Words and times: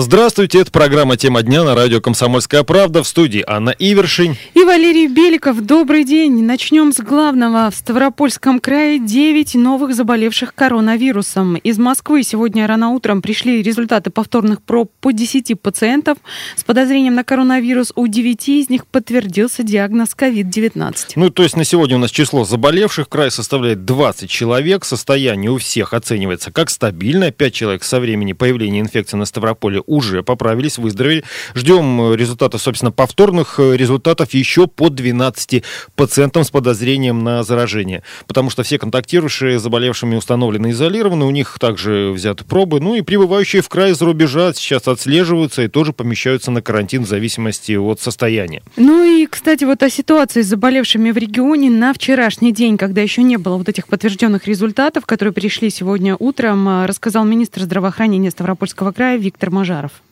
Здравствуйте, 0.00 0.60
это 0.60 0.70
программа 0.70 1.16
«Тема 1.16 1.42
дня» 1.42 1.64
на 1.64 1.74
радио 1.74 2.00
«Комсомольская 2.00 2.62
правда» 2.62 3.02
в 3.02 3.08
студии 3.08 3.42
Анна 3.44 3.70
Ивершин. 3.70 4.36
И 4.54 4.62
Валерий 4.62 5.08
Беликов. 5.08 5.60
Добрый 5.60 6.04
день. 6.04 6.44
Начнем 6.44 6.92
с 6.92 7.00
главного. 7.00 7.68
В 7.68 7.74
Ставропольском 7.74 8.60
крае 8.60 9.00
9 9.00 9.56
новых 9.56 9.96
заболевших 9.96 10.54
коронавирусом. 10.54 11.56
Из 11.56 11.78
Москвы 11.78 12.22
сегодня 12.22 12.68
рано 12.68 12.90
утром 12.90 13.22
пришли 13.22 13.60
результаты 13.60 14.10
повторных 14.10 14.62
проб 14.62 14.92
по 15.00 15.10
10 15.10 15.60
пациентов. 15.60 16.18
С 16.54 16.62
подозрением 16.62 17.16
на 17.16 17.24
коронавирус 17.24 17.92
у 17.96 18.06
9 18.06 18.48
из 18.50 18.70
них 18.70 18.86
подтвердился 18.86 19.64
диагноз 19.64 20.10
COVID-19. 20.16 20.94
Ну, 21.16 21.30
то 21.30 21.42
есть 21.42 21.56
на 21.56 21.64
сегодня 21.64 21.96
у 21.96 21.98
нас 21.98 22.12
число 22.12 22.44
заболевших 22.44 23.08
край 23.08 23.32
составляет 23.32 23.84
20 23.84 24.30
человек. 24.30 24.84
Состояние 24.84 25.50
у 25.50 25.58
всех 25.58 25.92
оценивается 25.92 26.52
как 26.52 26.70
стабильное. 26.70 27.32
5 27.32 27.52
человек 27.52 27.82
со 27.82 27.98
времени 27.98 28.32
появления 28.32 28.78
инфекции 28.78 29.16
на 29.16 29.24
Ставрополе 29.24 29.82
уже 29.88 30.22
поправились, 30.22 30.78
выздоровели. 30.78 31.24
Ждем 31.54 32.12
э, 32.12 32.16
результатов, 32.16 32.62
собственно, 32.62 32.92
повторных 32.92 33.58
э, 33.58 33.76
результатов 33.76 34.34
еще 34.34 34.66
по 34.66 34.90
12 34.90 35.64
пациентам 35.96 36.44
с 36.44 36.50
подозрением 36.50 37.24
на 37.24 37.42
заражение. 37.42 38.02
Потому 38.26 38.50
что 38.50 38.62
все 38.62 38.78
контактирующие 38.78 39.58
с 39.58 39.62
заболевшими 39.62 40.14
установлены 40.14 40.70
изолированы, 40.70 41.24
у 41.24 41.30
них 41.30 41.58
также 41.58 42.12
взяты 42.12 42.44
пробы. 42.44 42.80
Ну 42.80 42.94
и 42.94 43.00
прибывающие 43.00 43.62
в 43.62 43.68
край 43.68 43.92
из 43.92 44.02
рубежа 44.02 44.52
сейчас 44.52 44.86
отслеживаются 44.86 45.62
и 45.62 45.68
тоже 45.68 45.92
помещаются 45.92 46.50
на 46.50 46.62
карантин 46.62 47.04
в 47.04 47.08
зависимости 47.08 47.72
от 47.72 48.00
состояния. 48.00 48.62
Ну 48.76 49.02
и, 49.04 49.26
кстати, 49.26 49.64
вот 49.64 49.82
о 49.82 49.90
ситуации 49.90 50.42
с 50.42 50.46
заболевшими 50.46 51.10
в 51.10 51.16
регионе 51.16 51.70
на 51.70 51.92
вчерашний 51.92 52.52
день, 52.52 52.76
когда 52.76 53.00
еще 53.00 53.22
не 53.22 53.36
было 53.36 53.56
вот 53.56 53.68
этих 53.68 53.86
подтвержденных 53.86 54.46
результатов, 54.46 55.06
которые 55.06 55.32
пришли 55.32 55.70
сегодня 55.70 56.16
утром, 56.18 56.68
э, 56.68 56.86
рассказал 56.86 57.24
министр 57.24 57.62
здравоохранения 57.62 58.30
Ставропольского 58.30 58.92
края 58.92 59.16
Виктор 59.16 59.50
Мажар. 59.50 59.77
Назаров. 59.78 60.02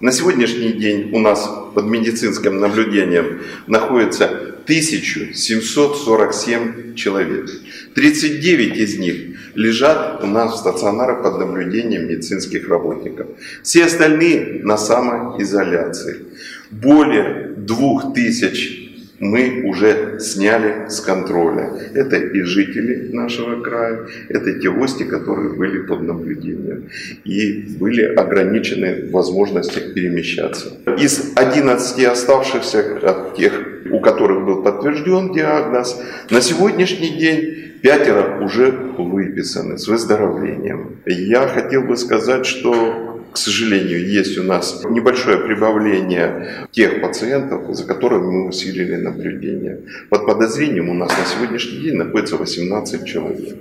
На 0.00 0.12
сегодняшний 0.12 0.74
день 0.74 1.10
у 1.12 1.18
нас 1.18 1.50
под 1.74 1.86
медицинским 1.86 2.60
наблюдением 2.60 3.40
находится 3.66 4.26
1747 4.64 6.94
человек. 6.94 7.50
39 7.96 8.76
из 8.76 8.96
них 8.98 9.36
лежат 9.56 10.22
у 10.22 10.26
нас 10.26 10.54
в 10.54 10.58
стационарах 10.58 11.24
под 11.24 11.40
наблюдением 11.40 12.06
медицинских 12.06 12.68
работников. 12.68 13.26
Все 13.64 13.86
остальные 13.86 14.60
на 14.62 14.78
самоизоляции. 14.78 16.26
Более 16.70 17.54
2000 17.56 18.77
мы 19.20 19.62
уже 19.64 20.18
сняли 20.20 20.88
с 20.88 21.00
контроля. 21.00 21.70
Это 21.94 22.16
и 22.16 22.42
жители 22.42 23.10
нашего 23.12 23.60
края, 23.60 24.06
это 24.28 24.60
те 24.60 24.70
гости, 24.70 25.02
которые 25.02 25.54
были 25.54 25.82
под 25.82 26.02
наблюдением 26.02 26.88
и 27.24 27.76
были 27.78 28.02
ограничены 28.02 29.08
в 29.08 29.10
возможностях 29.12 29.94
перемещаться. 29.94 30.72
Из 30.98 31.32
11 31.34 32.04
оставшихся 32.04 32.98
от 33.02 33.36
тех, 33.36 33.52
у 33.90 34.00
которых 34.00 34.44
был 34.44 34.62
подтвержден 34.62 35.32
диагноз, 35.32 36.00
на 36.30 36.40
сегодняшний 36.40 37.18
день 37.18 37.68
пятеро 37.82 38.44
уже 38.44 38.70
выписаны 38.98 39.78
с 39.78 39.88
выздоровлением. 39.88 40.96
Я 41.06 41.46
хотел 41.46 41.82
бы 41.82 41.96
сказать, 41.96 42.46
что 42.46 43.07
к 43.32 43.36
сожалению, 43.36 44.08
есть 44.08 44.38
у 44.38 44.42
нас 44.42 44.84
небольшое 44.88 45.38
прибавление 45.38 46.66
тех 46.70 47.00
пациентов, 47.00 47.74
за 47.74 47.84
которыми 47.84 48.26
мы 48.26 48.48
усилили 48.48 48.96
наблюдение. 48.96 49.80
Под 50.10 50.26
подозрением 50.26 50.88
у 50.88 50.94
нас 50.94 51.10
на 51.10 51.24
сегодняшний 51.24 51.78
день 51.80 51.96
находится 51.96 52.36
18 52.36 53.04
человек. 53.04 53.56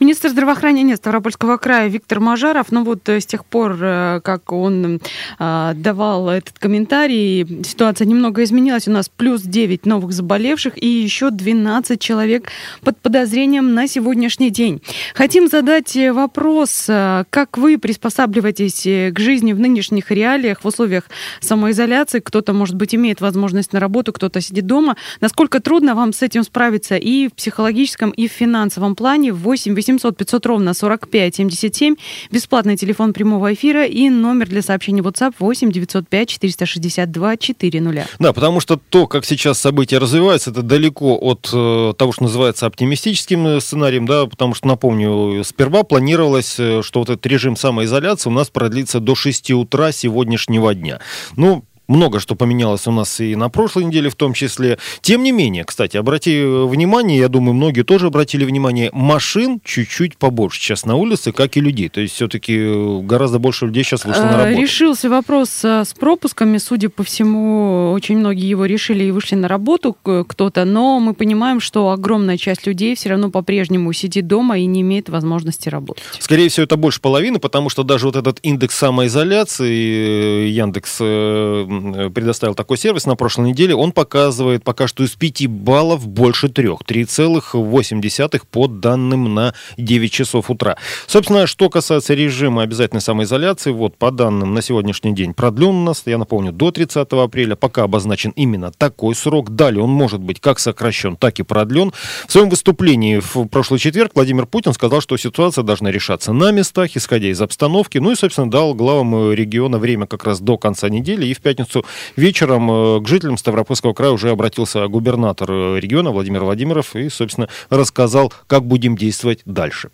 Министр 0.00 0.30
здравоохранения 0.30 0.96
Ставропольского 0.96 1.58
края 1.58 1.88
Виктор 1.88 2.20
Мажаров, 2.20 2.72
ну 2.72 2.84
вот 2.84 3.06
э, 3.10 3.20
с 3.20 3.26
тех 3.26 3.44
пор, 3.44 3.76
э, 3.78 4.20
как 4.24 4.50
он 4.50 4.98
э, 5.38 5.72
давал 5.74 6.30
этот 6.30 6.58
комментарий, 6.58 7.62
ситуация 7.64 8.06
немного 8.06 8.42
изменилась. 8.42 8.88
У 8.88 8.92
нас 8.92 9.10
плюс 9.10 9.42
9 9.42 9.84
новых 9.84 10.12
заболевших 10.12 10.82
и 10.82 10.86
еще 10.86 11.30
12 11.30 12.00
человек 12.00 12.48
под 12.82 12.96
подозрением 12.96 13.74
на 13.74 13.86
сегодняшний 13.86 14.48
день. 14.48 14.80
Хотим 15.14 15.48
задать 15.48 15.94
вопрос, 15.94 16.86
как 16.86 17.58
вы 17.58 17.76
приспосабливаетесь 17.76 19.12
к 19.12 19.18
жизни 19.18 19.52
в 19.52 19.60
нынешних 19.60 20.10
реалиях, 20.10 20.64
в 20.64 20.66
условиях 20.66 21.10
самоизоляции? 21.40 22.20
Кто-то, 22.20 22.54
может 22.54 22.74
быть, 22.74 22.94
имеет 22.94 23.20
возможность 23.20 23.74
на 23.74 23.80
работу, 23.80 24.14
кто-то 24.14 24.40
сидит 24.40 24.64
дома. 24.64 24.96
Насколько 25.20 25.60
трудно 25.60 25.94
вам 25.94 26.14
с 26.14 26.22
этим 26.22 26.42
справиться 26.42 26.96
и 26.96 27.28
в 27.28 27.34
психологическом, 27.34 28.12
и 28.12 28.28
в 28.28 28.32
финансовом 28.32 28.96
плане? 28.96 29.34
8 29.34 29.74
8 29.74 29.89
800 29.90 30.16
500 30.16 30.46
ровно 30.46 30.74
45 30.74 31.36
77. 31.36 31.96
Бесплатный 32.30 32.76
телефон 32.76 33.12
прямого 33.12 33.52
эфира 33.52 33.84
и 33.86 34.08
номер 34.08 34.48
для 34.48 34.62
сообщений 34.62 35.00
WhatsApp 35.02 35.34
8 35.38 35.72
905 35.72 36.28
462 36.28 37.36
400. 37.36 38.08
Да, 38.18 38.32
потому 38.32 38.60
что 38.60 38.76
то, 38.76 39.06
как 39.06 39.24
сейчас 39.24 39.58
события 39.58 39.98
развиваются, 39.98 40.50
это 40.50 40.62
далеко 40.62 41.18
от 41.20 41.50
э, 41.52 41.92
того, 41.96 42.12
что 42.12 42.24
называется 42.24 42.66
оптимистическим 42.66 43.46
э, 43.46 43.60
сценарием, 43.60 44.06
да, 44.06 44.26
потому 44.26 44.54
что, 44.54 44.68
напомню, 44.68 45.42
сперва 45.44 45.82
планировалось, 45.82 46.58
э, 46.58 46.82
что 46.82 47.00
вот 47.00 47.10
этот 47.10 47.26
режим 47.26 47.56
самоизоляции 47.56 48.30
у 48.30 48.32
нас 48.32 48.48
продлится 48.48 49.00
до 49.00 49.14
6 49.14 49.50
утра 49.52 49.92
сегодняшнего 49.92 50.74
дня. 50.74 51.00
Ну, 51.36 51.64
много 51.90 52.20
что 52.20 52.34
поменялось 52.34 52.86
у 52.86 52.92
нас 52.92 53.20
и 53.20 53.36
на 53.36 53.50
прошлой 53.50 53.84
неделе 53.84 54.08
в 54.08 54.14
том 54.14 54.32
числе. 54.32 54.78
Тем 55.02 55.22
не 55.22 55.32
менее, 55.32 55.64
кстати, 55.64 55.96
обрати 55.96 56.42
внимание, 56.42 57.18
я 57.18 57.28
думаю, 57.28 57.54
многие 57.54 57.82
тоже 57.82 58.06
обратили 58.06 58.44
внимание, 58.44 58.90
машин 58.92 59.60
чуть-чуть 59.64 60.16
побольше 60.16 60.60
сейчас 60.60 60.86
на 60.86 60.96
улице, 60.96 61.32
как 61.32 61.56
и 61.56 61.60
людей. 61.60 61.88
То 61.88 62.00
есть 62.00 62.14
все-таки 62.14 62.56
э, 62.56 63.00
гораздо 63.02 63.38
больше 63.38 63.66
людей 63.66 63.84
сейчас 63.84 64.04
вышло 64.04 64.22
на 64.22 64.38
работу. 64.38 64.60
Решился 64.60 65.10
вопрос 65.10 65.64
э, 65.64 65.84
с 65.84 65.92
пропусками. 65.92 66.58
Судя 66.58 66.88
по 66.88 67.02
всему, 67.02 67.92
очень 67.92 68.18
многие 68.18 68.48
его 68.48 68.64
решили 68.64 69.04
и 69.04 69.10
вышли 69.10 69.34
на 69.34 69.48
работу 69.48 69.96
кто-то, 70.02 70.64
но 70.64 71.00
мы 71.00 71.14
понимаем, 71.14 71.60
что 71.60 71.90
огромная 71.90 72.38
часть 72.38 72.66
людей 72.66 72.94
все 72.94 73.10
равно 73.10 73.30
по-прежнему 73.30 73.92
сидит 73.92 74.26
дома 74.26 74.58
и 74.58 74.66
не 74.66 74.82
имеет 74.82 75.08
возможности 75.08 75.68
работать. 75.68 76.02
Скорее 76.18 76.48
всего, 76.48 76.64
это 76.64 76.76
больше 76.76 77.00
половины, 77.00 77.38
потому 77.38 77.68
что 77.68 77.82
даже 77.82 78.06
вот 78.06 78.16
этот 78.16 78.38
индекс 78.42 78.76
самоизоляции, 78.76 80.46
э, 80.46 80.48
Яндекс 80.48 81.00
Э, 81.00 81.66
предоставил 82.14 82.54
такой 82.54 82.78
сервис 82.78 83.06
на 83.06 83.16
прошлой 83.16 83.50
неделе, 83.50 83.74
он 83.74 83.92
показывает 83.92 84.62
пока 84.64 84.86
что 84.86 85.04
из 85.04 85.12
5 85.12 85.46
баллов 85.46 86.06
больше 86.06 86.48
трех, 86.48 86.80
3,8 86.82 88.42
по 88.50 88.66
данным 88.66 89.34
на 89.34 89.54
9 89.76 90.12
часов 90.12 90.50
утра. 90.50 90.76
Собственно, 91.06 91.46
что 91.46 91.68
касается 91.70 92.14
режима 92.14 92.62
обязательной 92.62 93.00
самоизоляции, 93.00 93.70
вот 93.70 93.96
по 93.96 94.10
данным 94.10 94.54
на 94.54 94.62
сегодняшний 94.62 95.14
день 95.14 95.34
продлен 95.34 95.74
у 95.74 95.84
нас, 95.84 96.02
я 96.06 96.18
напомню, 96.18 96.52
до 96.52 96.70
30 96.70 97.06
апреля, 97.12 97.56
пока 97.56 97.84
обозначен 97.84 98.32
именно 98.36 98.70
такой 98.72 99.14
срок. 99.14 99.50
Далее 99.50 99.82
он 99.82 99.90
может 99.90 100.20
быть 100.20 100.40
как 100.40 100.58
сокращен, 100.58 101.16
так 101.16 101.38
и 101.38 101.42
продлен. 101.42 101.92
В 102.26 102.32
своем 102.32 102.48
выступлении 102.48 103.20
в 103.20 103.46
прошлый 103.46 103.78
четверг 103.78 104.12
Владимир 104.14 104.46
Путин 104.46 104.72
сказал, 104.72 105.00
что 105.00 105.16
ситуация 105.16 105.62
должна 105.62 105.90
решаться 105.90 106.32
на 106.32 106.50
местах, 106.50 106.96
исходя 106.96 107.28
из 107.28 107.40
обстановки, 107.40 107.98
ну 107.98 108.12
и, 108.12 108.16
собственно, 108.16 108.50
дал 108.50 108.74
главам 108.74 109.32
региона 109.32 109.78
время 109.78 110.06
как 110.06 110.24
раз 110.24 110.40
до 110.40 110.56
конца 110.58 110.88
недели, 110.88 111.26
и 111.26 111.34
в 111.34 111.40
пятницу 111.40 111.59
пятницу 111.60 111.84
вечером 112.16 112.70
э, 112.70 113.00
к 113.00 113.08
жителям 113.08 113.36
Ставропольского 113.36 113.92
края 113.92 114.12
уже 114.12 114.30
обратился 114.30 114.86
губернатор 114.88 115.50
э, 115.50 115.80
региона 115.80 116.10
Владимир 116.10 116.44
Владимиров 116.44 116.96
и, 116.96 117.08
собственно, 117.08 117.48
рассказал, 117.68 118.32
как 118.46 118.64
будем 118.64 118.96
действовать 118.96 119.42
дальше. 119.44 119.90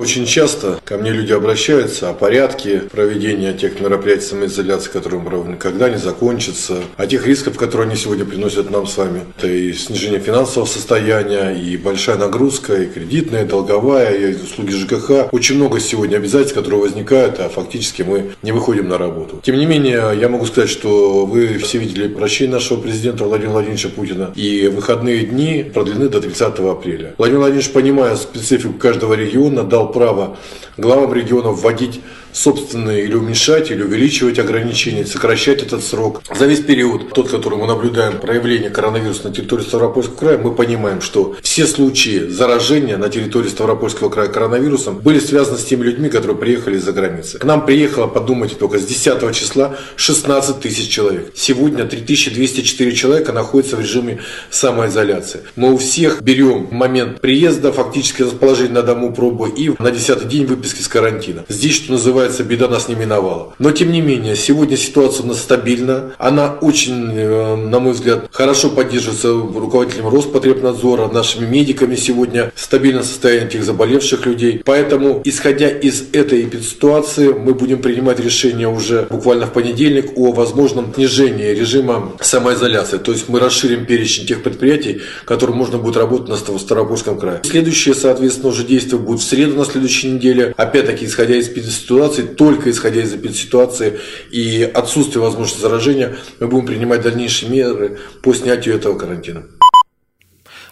Очень 0.00 0.26
часто 0.26 0.78
ко 0.84 0.96
мне 0.96 1.10
люди 1.10 1.32
обращаются 1.32 2.08
о 2.08 2.14
порядке 2.14 2.82
проведения 2.88 3.52
тех 3.52 3.80
мероприятий 3.80 4.26
самоизоляции, 4.26 4.90
которые, 4.90 5.20
никогда 5.42 5.90
не 5.90 5.96
закончатся, 5.96 6.76
о 6.96 7.08
тех 7.08 7.26
рисках, 7.26 7.56
которые 7.56 7.88
они 7.88 7.96
сегодня 7.96 8.24
приносят 8.24 8.70
нам 8.70 8.86
с 8.86 8.96
вами. 8.96 9.22
Это 9.36 9.48
и 9.48 9.72
снижение 9.72 10.20
финансового 10.20 10.68
состояния, 10.68 11.50
и 11.50 11.76
большая 11.76 12.16
нагрузка, 12.16 12.76
и 12.80 12.86
кредитная, 12.86 13.44
и 13.44 13.48
долговая, 13.48 14.14
и 14.14 14.34
услуги 14.36 14.70
ЖКХ. 14.70 15.32
Очень 15.32 15.56
много 15.56 15.80
сегодня 15.80 16.18
обязательств, 16.18 16.54
которые 16.54 16.80
возникают, 16.80 17.40
а 17.40 17.48
фактически 17.48 18.02
мы 18.02 18.30
не 18.42 18.52
выходим 18.52 18.88
на 18.88 18.98
работу. 18.98 19.40
Тем 19.42 19.56
не 19.56 19.66
менее, 19.66 20.12
я 20.16 20.28
могу 20.28 20.46
сказать, 20.46 20.70
что 20.70 21.26
вы 21.26 21.58
все 21.58 21.78
видели 21.78 22.06
прощение 22.06 22.54
нашего 22.54 22.80
президента 22.80 23.24
Владимира 23.24 23.54
Владимировича 23.54 23.88
Путина, 23.88 24.30
и 24.36 24.68
выходные 24.68 25.24
дни 25.24 25.68
продлены 25.74 26.08
до 26.08 26.20
30 26.20 26.60
апреля. 26.60 27.16
Владимир 27.18 27.40
Владимирович, 27.40 27.72
понимая 27.72 28.14
специфику 28.14 28.74
каждого 28.74 29.14
региона, 29.14 29.64
дал 29.64 29.87
право 29.88 30.36
главам 30.76 31.12
регионов 31.12 31.60
вводить 31.60 32.00
собственные 32.32 33.04
или 33.04 33.14
уменьшать, 33.14 33.70
или 33.70 33.82
увеличивать 33.82 34.38
ограничения, 34.38 35.06
сокращать 35.06 35.62
этот 35.62 35.84
срок. 35.84 36.22
За 36.36 36.46
весь 36.46 36.60
период, 36.60 37.12
тот, 37.12 37.30
который 37.30 37.58
мы 37.58 37.66
наблюдаем, 37.66 38.18
проявление 38.18 38.70
коронавируса 38.70 39.28
на 39.28 39.34
территории 39.34 39.62
Ставропольского 39.62 40.16
края, 40.16 40.38
мы 40.38 40.54
понимаем, 40.54 41.00
что 41.00 41.36
все 41.42 41.66
случаи 41.66 42.28
заражения 42.28 42.96
на 42.96 43.08
территории 43.08 43.48
Ставропольского 43.48 44.08
края 44.08 44.28
коронавирусом 44.28 44.98
были 44.98 45.18
связаны 45.18 45.58
с 45.58 45.64
теми 45.64 45.84
людьми, 45.84 46.08
которые 46.08 46.36
приехали 46.36 46.76
из-за 46.76 46.92
границы. 46.92 47.38
К 47.38 47.44
нам 47.44 47.64
приехало, 47.64 48.06
подумайте 48.06 48.54
только, 48.54 48.78
с 48.78 48.84
10 48.84 49.34
числа 49.34 49.76
16 49.96 50.60
тысяч 50.60 50.88
человек. 50.88 51.32
Сегодня 51.34 51.84
3204 51.84 52.92
человека 52.92 53.32
находятся 53.32 53.76
в 53.76 53.80
режиме 53.80 54.20
самоизоляции. 54.50 55.40
Мы 55.56 55.72
у 55.72 55.78
всех 55.78 56.22
берем 56.22 56.68
момент 56.70 57.20
приезда, 57.20 57.72
фактически 57.72 58.22
расположение 58.22 58.74
на 58.74 58.82
дому 58.82 59.12
пробы 59.12 59.50
и 59.50 59.70
на 59.78 59.90
10 59.90 60.28
день 60.28 60.46
выписки 60.46 60.82
с 60.82 60.88
карантина. 60.88 61.44
Здесь, 61.48 61.76
что 61.76 61.92
называется, 61.92 62.27
называется, 62.28 62.44
беда 62.44 62.68
нас 62.68 62.88
не 62.88 62.94
миновала. 62.94 63.54
Но, 63.58 63.70
тем 63.72 63.92
не 63.92 64.00
менее, 64.00 64.36
сегодня 64.36 64.76
ситуация 64.76 65.24
у 65.24 65.28
нас 65.28 65.40
стабильна. 65.40 66.12
Она 66.18 66.56
очень, 66.60 67.10
э, 67.14 67.56
на 67.56 67.80
мой 67.80 67.92
взгляд, 67.92 68.28
хорошо 68.30 68.70
поддерживается 68.70 69.32
руководителем 69.32 70.08
Роспотребнадзора, 70.08 71.08
нашими 71.08 71.46
медиками 71.46 71.96
сегодня, 71.96 72.52
стабильное 72.54 73.02
состояние 73.02 73.48
этих 73.48 73.64
заболевших 73.64 74.26
людей. 74.26 74.62
Поэтому, 74.64 75.22
исходя 75.24 75.68
из 75.68 76.04
этой 76.12 76.48
ситуации, 76.62 77.32
мы 77.32 77.54
будем 77.54 77.80
принимать 77.80 78.20
решение 78.20 78.68
уже 78.68 79.06
буквально 79.10 79.46
в 79.46 79.52
понедельник 79.52 80.12
о 80.16 80.32
возможном 80.32 80.92
снижении 80.94 81.54
режима 81.54 82.12
самоизоляции. 82.20 82.98
То 82.98 83.12
есть 83.12 83.28
мы 83.28 83.40
расширим 83.40 83.86
перечень 83.86 84.26
тех 84.26 84.42
предприятий, 84.42 85.00
которые 85.24 85.56
можно 85.56 85.78
будет 85.78 85.96
работать 85.96 86.28
на 86.28 86.58
Ставропольском 86.58 87.18
крае. 87.18 87.40
Следующее, 87.44 87.94
соответственно, 87.94 88.48
уже 88.48 88.64
действие 88.64 88.98
будет 89.00 89.20
в 89.20 89.24
среду 89.24 89.56
на 89.56 89.64
следующей 89.64 90.10
неделе. 90.10 90.54
Опять-таки, 90.56 91.06
исходя 91.06 91.34
из 91.34 91.48
ситуации, 91.78 92.07
только 92.08 92.70
исходя 92.70 93.02
из 93.02 93.12
ситуации 93.36 93.98
и 94.30 94.62
отсутствия 94.62 95.20
возможности 95.20 95.60
заражения, 95.60 96.16
мы 96.40 96.48
будем 96.48 96.66
принимать 96.66 97.02
дальнейшие 97.02 97.50
меры 97.50 97.98
по 98.22 98.34
снятию 98.34 98.74
этого 98.74 98.98
карантина 98.98 99.44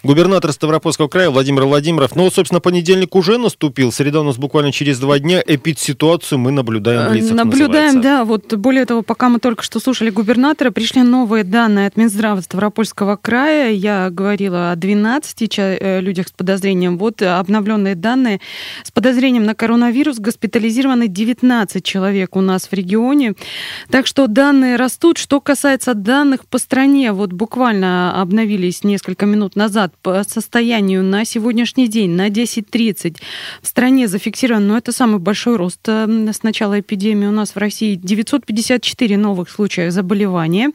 губернатор 0.07 0.53
Ставропольского 0.53 1.09
края 1.09 1.29
Владимир 1.31 1.65
Владимиров. 1.65 2.15
Ну, 2.17 2.31
собственно, 2.31 2.61
понедельник 2.61 3.15
уже 3.15 3.37
наступил. 3.37 3.93
Среда 3.93 4.21
у 4.21 4.25
нас 4.25 4.39
буквально 4.39 4.73
через 4.73 4.99
два 4.99 5.19
дня. 5.19 5.43
Эпид-ситуацию 5.45 6.39
мы 6.39 6.53
наблюдаем 6.53 7.11
в 7.11 7.13
лицах, 7.13 7.33
Наблюдаем, 7.33 7.97
называется. 7.97 8.01
да. 8.03 8.25
Вот 8.25 8.55
более 8.55 8.87
того, 8.87 9.03
пока 9.03 9.29
мы 9.29 9.41
только 9.41 9.63
что 9.63 9.81
слушали 9.81 10.11
губернатора, 10.11 10.71
пришли 10.71 11.03
новые 11.03 11.45
данные 11.45 11.89
от 11.89 11.97
Минздрава 11.97 12.41
Ставропольского 12.41 13.17
края. 13.17 13.73
Я 13.73 14.09
говорила 14.11 14.71
о 14.73 14.77
12 14.77 15.59
э, 15.59 16.01
людях 16.01 16.29
с 16.29 16.33
подозрением. 16.33 16.97
Вот 16.99 17.21
обновленные 17.21 17.97
данные. 17.97 18.41
С 18.85 18.91
подозрением 18.91 19.45
на 19.45 19.55
коронавирус 19.55 20.19
госпитализированы 20.19 21.09
19 21.09 21.85
человек 21.85 22.37
у 22.37 22.41
нас 22.41 22.69
в 22.69 22.73
регионе. 22.73 23.35
Так 23.91 24.07
что 24.07 24.29
данные 24.29 24.77
растут. 24.77 25.19
Что 25.19 25.41
касается 25.41 25.95
данных 25.95 26.47
по 26.47 26.59
стране, 26.59 27.13
вот 27.13 27.33
буквально 27.33 28.21
обновились 28.21 28.85
несколько 28.85 29.27
минут 29.27 29.57
назад 29.57 29.93
по 30.03 30.23
состоянию 30.25 31.03
на 31.03 31.25
сегодняшний 31.25 31.89
день 31.89 32.11
на 32.11 32.29
10.30 32.29 33.17
в 33.63 33.67
стране 33.67 34.09
зафиксирован, 34.09 34.67
ну, 34.67 34.77
это 34.77 34.93
самый 34.93 35.19
большой 35.19 35.57
рост 35.57 35.81
э, 35.89 36.07
с 36.33 36.43
начала 36.43 36.81
эпидемии 36.81 37.27
у 37.27 37.33
нас 37.33 37.55
в 37.55 37.59
России. 37.59 37.95
954 37.95 39.17
новых 39.17 39.51
случаев 39.51 39.93
заболевания, 39.93 40.71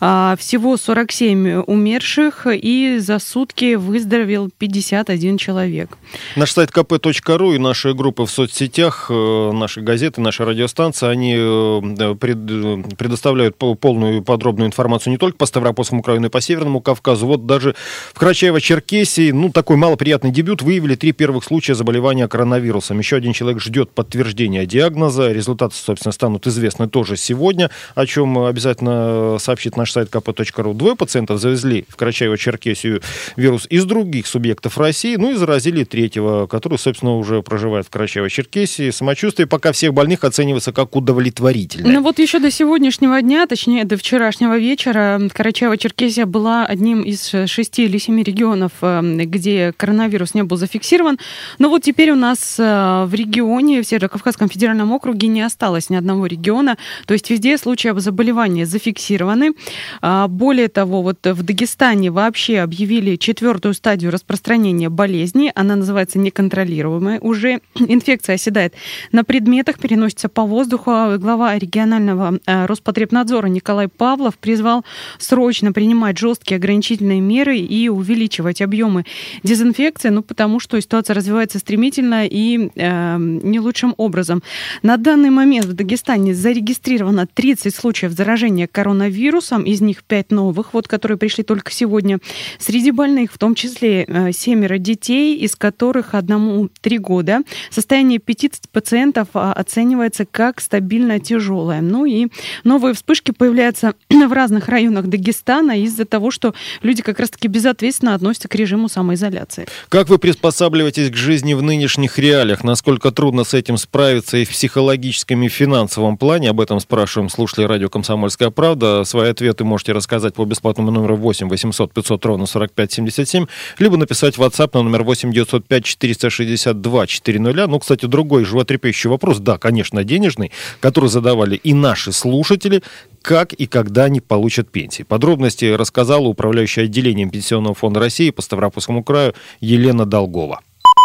а, 0.00 0.36
всего 0.38 0.76
47 0.76 1.62
умерших, 1.66 2.46
и 2.50 2.98
за 2.98 3.18
сутки 3.18 3.74
выздоровел 3.74 4.50
51 4.56 5.38
человек. 5.38 5.96
Наш 6.36 6.52
сайт 6.52 6.70
kp.ru 6.70 7.54
и 7.54 7.58
наши 7.58 7.94
группы 7.94 8.24
в 8.24 8.30
соцсетях, 8.30 9.06
э, 9.10 9.50
наши 9.52 9.80
газеты, 9.80 10.20
наши 10.20 10.44
радиостанции, 10.44 11.08
они 11.08 11.34
э, 11.36 12.14
предоставляют 12.16 13.56
полную 13.56 14.22
подробную 14.22 14.68
информацию 14.68 15.12
не 15.12 15.18
только 15.18 15.36
по 15.36 15.46
Ставропольскому 15.46 16.02
краю, 16.02 16.20
но 16.20 16.26
и 16.26 16.30
по 16.30 16.40
Северному 16.40 16.80
Кавказу. 16.80 17.26
Вот 17.26 17.46
даже 17.46 17.74
в 18.14 18.18
Карачаево 18.18 18.51
Карачаево-Черкесии, 18.52 19.32
ну, 19.32 19.50
такой 19.50 19.76
малоприятный 19.76 20.30
дебют, 20.30 20.62
выявили 20.62 20.94
три 20.94 21.12
первых 21.12 21.44
случая 21.44 21.74
заболевания 21.74 22.28
коронавирусом. 22.28 22.98
Еще 22.98 23.16
один 23.16 23.32
человек 23.32 23.60
ждет 23.60 23.90
подтверждения 23.90 24.66
диагноза. 24.66 25.32
Результаты, 25.32 25.74
собственно, 25.74 26.12
станут 26.12 26.46
известны 26.46 26.88
тоже 26.88 27.16
сегодня, 27.16 27.70
о 27.94 28.06
чем 28.06 28.38
обязательно 28.38 29.36
сообщит 29.38 29.76
наш 29.76 29.92
сайт 29.92 30.08
kp.ru. 30.10 30.74
Двое 30.74 30.96
пациентов 30.96 31.40
завезли 31.40 31.84
в 31.88 31.96
Карачаево-Черкесию 31.96 33.02
вирус 33.36 33.66
из 33.70 33.84
других 33.84 34.26
субъектов 34.26 34.78
России, 34.78 35.16
ну 35.16 35.32
и 35.32 35.34
заразили 35.34 35.84
третьего, 35.84 36.46
который, 36.46 36.78
собственно, 36.78 37.16
уже 37.16 37.42
проживает 37.42 37.86
в 37.86 37.90
Карачаево-Черкесии. 37.90 38.90
Самочувствие 38.92 39.46
пока 39.46 39.72
всех 39.72 39.94
больных 39.94 40.24
оценивается 40.24 40.72
как 40.72 40.94
удовлетворительное. 40.96 41.92
Ну 41.92 42.02
вот 42.02 42.18
еще 42.18 42.38
до 42.38 42.50
сегодняшнего 42.50 43.20
дня, 43.22 43.46
точнее 43.46 43.84
до 43.84 43.96
вчерашнего 43.96 44.58
вечера, 44.58 45.20
Карачаево-Черкесия 45.34 46.26
была 46.26 46.66
одним 46.66 47.02
из 47.02 47.34
шести 47.46 47.84
или 47.84 47.98
семи 47.98 48.24
регионов, 48.32 48.72
эм, 48.80 49.18
где 49.18 49.72
коронавирус 49.76 50.34
не 50.34 50.42
был 50.42 50.56
зафиксирован. 50.56 51.18
Но 51.58 51.68
вот 51.68 51.82
теперь 51.82 52.10
у 52.10 52.16
нас 52.16 52.56
э, 52.58 53.04
в 53.06 53.14
регионе, 53.14 53.82
в 53.82 53.86
Северо-Кавказском 53.86 54.48
федеральном 54.48 54.92
округе 54.92 55.28
не 55.28 55.42
осталось 55.42 55.90
ни 55.90 55.96
одного 55.96 56.26
региона. 56.26 56.76
То 57.06 57.14
есть 57.14 57.30
везде 57.30 57.58
случаи 57.58 57.92
заболевания 57.96 58.66
зафиксированы. 58.66 59.52
А, 60.00 60.28
более 60.28 60.68
того, 60.68 61.02
вот 61.02 61.18
в 61.24 61.42
Дагестане 61.42 62.10
вообще 62.10 62.60
объявили 62.60 63.16
четвертую 63.16 63.74
стадию 63.74 64.10
распространения 64.10 64.88
болезни. 64.88 65.52
Она 65.54 65.76
называется 65.76 66.18
неконтролируемая. 66.18 67.20
Уже 67.20 67.60
инфекция 67.78 68.34
оседает 68.34 68.74
на 69.12 69.24
предметах, 69.24 69.78
переносится 69.78 70.28
по 70.28 70.42
воздуху. 70.42 70.90
Глава 71.18 71.58
регионального 71.58 72.38
э, 72.46 72.66
Роспотребнадзора 72.66 73.48
Николай 73.48 73.88
Павлов 73.88 74.38
призвал 74.38 74.84
срочно 75.18 75.72
принимать 75.72 76.18
жесткие 76.18 76.56
ограничительные 76.56 77.20
меры 77.20 77.58
и 77.58 77.88
увеличить 77.88 78.21
увеличивать 78.22 78.62
объемы 78.62 79.04
дезинфекции, 79.42 80.10
ну, 80.10 80.22
потому 80.22 80.60
что 80.60 80.80
ситуация 80.80 81.14
развивается 81.14 81.58
стремительно 81.58 82.26
и 82.26 82.70
э, 82.74 83.16
не 83.18 83.58
лучшим 83.58 83.94
образом. 83.96 84.42
На 84.82 84.96
данный 84.96 85.30
момент 85.30 85.66
в 85.66 85.72
Дагестане 85.72 86.34
зарегистрировано 86.34 87.26
30 87.26 87.74
случаев 87.74 88.12
заражения 88.12 88.68
коронавирусом, 88.68 89.64
из 89.64 89.80
них 89.80 90.04
5 90.04 90.30
новых, 90.30 90.72
вот, 90.74 90.86
которые 90.86 91.18
пришли 91.18 91.42
только 91.42 91.72
сегодня. 91.72 92.18
Среди 92.58 92.92
больных 92.92 93.32
в 93.32 93.38
том 93.38 93.54
числе 93.54 94.04
э, 94.06 94.32
семеро 94.32 94.78
детей, 94.78 95.36
из 95.36 95.56
которых 95.56 96.14
одному 96.14 96.68
3 96.80 96.98
года. 96.98 97.40
Состояние 97.70 98.18
50 98.18 98.68
пациентов 98.70 99.28
а, 99.34 99.52
оценивается 99.52 100.24
как 100.24 100.60
стабильно 100.60 101.18
тяжелое. 101.18 101.80
Ну 101.80 102.04
и 102.04 102.28
новые 102.64 102.94
вспышки 102.94 103.32
появляются 103.32 103.94
в 104.10 104.32
разных 104.32 104.68
районах 104.68 105.06
Дагестана 105.06 105.80
из-за 105.82 106.04
того, 106.04 106.30
что 106.30 106.54
люди 106.82 107.02
как 107.02 107.18
раз-таки 107.18 107.48
безответственно 107.48 108.11
относятся 108.14 108.48
к 108.48 108.54
режиму 108.54 108.88
самоизоляции. 108.88 109.66
Как 109.88 110.08
вы 110.08 110.18
приспосабливаетесь 110.18 111.10
к 111.10 111.16
жизни 111.16 111.54
в 111.54 111.62
нынешних 111.62 112.18
реалиях? 112.18 112.64
Насколько 112.64 113.10
трудно 113.10 113.44
с 113.44 113.54
этим 113.54 113.76
справиться 113.76 114.36
и 114.36 114.44
в 114.44 114.50
психологическом, 114.50 115.42
и 115.42 115.48
в 115.48 115.52
финансовом 115.52 116.16
плане? 116.16 116.50
Об 116.50 116.60
этом 116.60 116.80
спрашиваем 116.80 117.28
слушатели 117.28 117.64
радио 117.64 117.88
«Комсомольская 117.88 118.50
правда». 118.50 119.04
Свои 119.04 119.30
ответы 119.30 119.64
можете 119.64 119.92
рассказать 119.92 120.34
по 120.34 120.44
бесплатному 120.44 120.90
номеру 120.90 121.16
8 121.16 121.48
800 121.48 121.92
500 121.92 122.24
ровно 122.26 122.46
45 122.46 122.92
77, 122.92 123.46
либо 123.78 123.96
написать 123.96 124.36
в 124.36 124.42
WhatsApp 124.42 124.70
на 124.74 124.82
номер 124.82 125.02
8 125.02 125.32
905 125.32 125.84
462 125.84 127.06
400. 127.06 127.66
Ну, 127.66 127.78
кстати, 127.78 128.06
другой 128.06 128.44
животрепещущий 128.44 129.10
вопрос, 129.10 129.38
да, 129.38 129.58
конечно, 129.58 130.04
денежный, 130.04 130.52
который 130.80 131.08
задавали 131.08 131.56
и 131.56 131.74
наши 131.74 132.12
слушатели 132.12 132.82
как 133.22 133.52
и 133.52 133.66
когда 133.66 134.04
они 134.04 134.20
получат 134.20 134.70
пенсии. 134.70 135.04
Подробности 135.04 135.64
рассказала 135.66 136.26
управляющая 136.26 136.84
отделением 136.84 137.30
Пенсионного 137.30 137.74
фонда 137.74 138.00
России 138.00 138.30
по 138.30 138.42
Ставропольскому 138.42 139.02
краю 139.02 139.34
Елена 139.60 140.04
Долгова. 140.04 140.60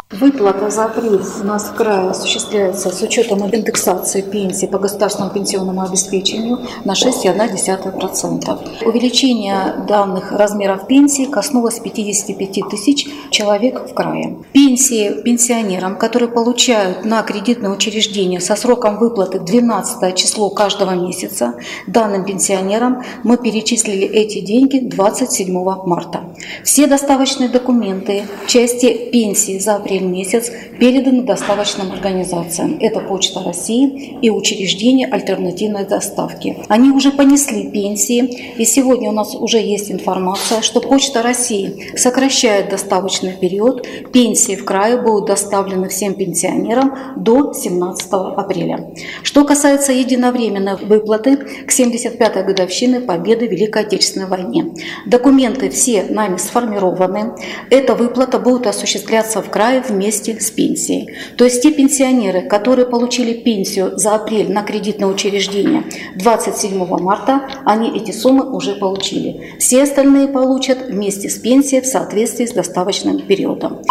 Выплата 0.10 0.70
за 0.70 0.86
апрель 0.86 1.20
у 1.42 1.44
нас 1.44 1.66
в 1.66 1.74
крае 1.74 2.12
осуществляется 2.12 2.92
с 2.92 3.02
учетом 3.02 3.46
индексации 3.54 4.22
пенсии 4.22 4.66
по 4.66 4.80
государственному 4.80 5.34
пенсионному 5.34 5.82
обеспечению 5.82 6.60
на 6.86 6.94
6,1%. 6.94 8.86
Увеличение 8.86 9.86
данных 9.86 10.32
размеров 10.32 10.88
пенсии 10.88 11.26
коснулось 11.26 11.80
55 11.80 12.70
тысяч 12.70 13.06
человек 13.32 13.90
в 13.90 13.94
крае. 13.94 14.38
Пенсии 14.54 15.24
пенсионерам, 15.24 15.98
которые 15.98 16.30
получают 16.30 17.04
на 17.04 17.22
кредитное 17.24 17.72
учреждение 17.72 18.40
со 18.40 18.56
сроком 18.56 19.00
выплаты 19.00 19.42
12 19.42 20.16
число 20.16 20.50
каждого 20.52 20.92
месяца, 20.92 21.56
данным 21.86 22.24
пенсионерам 22.24 23.04
мы 23.26 23.36
перечислили 23.36 24.08
эти 24.08 24.40
деньги 24.40 24.80
27 24.80 25.52
марта. 25.86 26.34
Все 26.64 26.88
доставочные 26.88 27.50
документы 27.50 28.24
части 28.48 29.10
пенсии 29.12 29.60
за 29.60 29.76
апрель 29.76 29.97
апрель 29.98 30.08
месяц 30.08 30.52
переданы 30.80 31.24
доставочным 31.24 31.92
организациям. 31.92 32.78
Это 32.80 33.00
Почта 33.00 33.44
России 33.44 34.18
и 34.22 34.30
учреждения 34.30 35.08
альтернативной 35.08 35.86
доставки. 35.86 36.58
Они 36.68 36.92
уже 36.92 37.12
понесли 37.12 37.70
пенсии, 37.70 38.56
и 38.58 38.66
сегодня 38.66 39.10
у 39.10 39.14
нас 39.14 39.36
уже 39.36 39.58
есть 39.58 39.92
информация, 39.92 40.62
что 40.62 40.82
Почта 40.82 41.22
России 41.22 41.96
сокращает 41.96 42.70
доставочный 42.70 43.34
период. 43.34 43.88
Пенсии 44.14 44.56
в 44.56 44.66
крае 44.66 45.02
будут 45.02 45.28
доставлены 45.28 45.90
всем 45.90 46.14
пенсионерам 46.14 46.94
до 47.16 47.54
17 47.54 48.08
апреля. 48.12 48.92
Что 49.24 49.46
касается 49.46 49.92
единовременной 49.92 50.76
выплаты 50.76 51.38
к 51.38 51.72
75-й 51.72 52.44
годовщине 52.44 53.00
победы 53.00 53.48
в 53.48 53.52
Великой 53.52 53.84
Отечественной 53.84 54.28
войне. 54.28 54.74
Документы 55.06 55.70
все 55.70 56.04
нами 56.04 56.38
сформированы. 56.38 57.34
Эта 57.70 57.96
выплата 57.96 58.40
будет 58.40 58.68
осуществляться 58.68 59.42
в 59.42 59.50
крае 59.50 59.82
вместе 59.90 60.40
с 60.40 60.52
пенсией. 60.52 61.10
То 61.38 61.46
есть 61.46 61.62
те 61.62 61.72
пенсионеры, 61.72 62.42
которые 62.42 62.86
получили 62.86 63.34
пенсию 63.34 63.98
за 63.98 64.16
апрель 64.16 64.52
на 64.52 64.64
кредитное 64.64 65.08
учреждение 65.08 65.84
27 66.16 66.86
марта, 66.86 67.48
они 67.66 67.98
эти 67.98 68.12
суммы 68.12 68.50
уже 68.52 68.76
получили. 68.76 69.56
Все 69.60 69.84
остальные 69.84 70.28
получат 70.28 70.88
вместе 70.90 71.30
с 71.30 71.38
пенсией 71.38 71.82
в 71.82 71.86
соответствии 71.86 72.46
с 72.46 72.54
доставочным 72.54 73.20
периодом. 73.20 73.82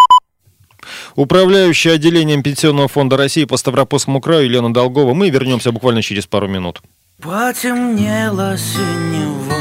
Управляющая 1.17 1.95
отделением 1.95 2.43
Пенсионного 2.43 2.89
фонда 2.89 3.17
России 3.17 3.45
по 3.45 3.57
Ставропольскому 3.57 4.21
краю 4.21 4.45
Елена 4.45 4.73
Долгова. 4.73 5.15
Мы 5.15 5.31
вернемся 5.31 5.73
буквально 5.73 6.03
через 6.03 6.27
пару 6.27 6.47
минут. 6.47 6.83
Потемнело 7.23 8.57
синева 8.59 9.57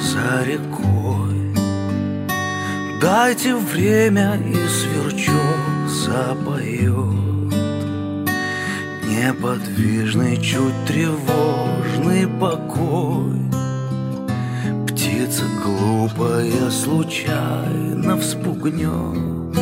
за 0.00 0.44
рекой 0.48 1.34
Дайте 3.04 3.54
время 3.54 4.40
и 4.46 4.54
сверчок 4.66 5.53
запоет 6.14 6.94
Неподвижный, 9.04 10.36
чуть 10.36 10.84
тревожный 10.86 12.28
покой. 12.40 13.40
Птица 14.86 15.44
глупая 15.62 16.70
случайно 16.70 18.16
вспугнет. 18.18 19.58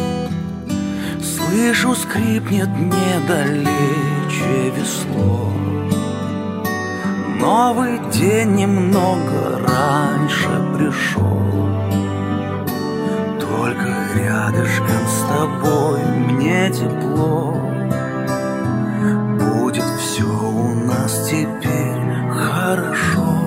Слышу, 1.22 1.94
скрипнет 1.94 2.68
недалече 2.68 4.72
весло 4.76 5.52
Новый 7.40 7.98
день 8.10 8.56
немного 8.56 9.58
раньше 9.58 10.48
пришел 10.76 11.32
Только 13.62 13.86
рядышком 14.16 15.06
с 15.06 15.20
тобой 15.28 16.00
мне 16.02 16.68
тепло. 16.68 17.54
Будет 19.38 19.84
все 20.00 20.24
у 20.24 20.74
нас 20.84 21.28
теперь 21.28 22.02
хорошо. 22.32 23.38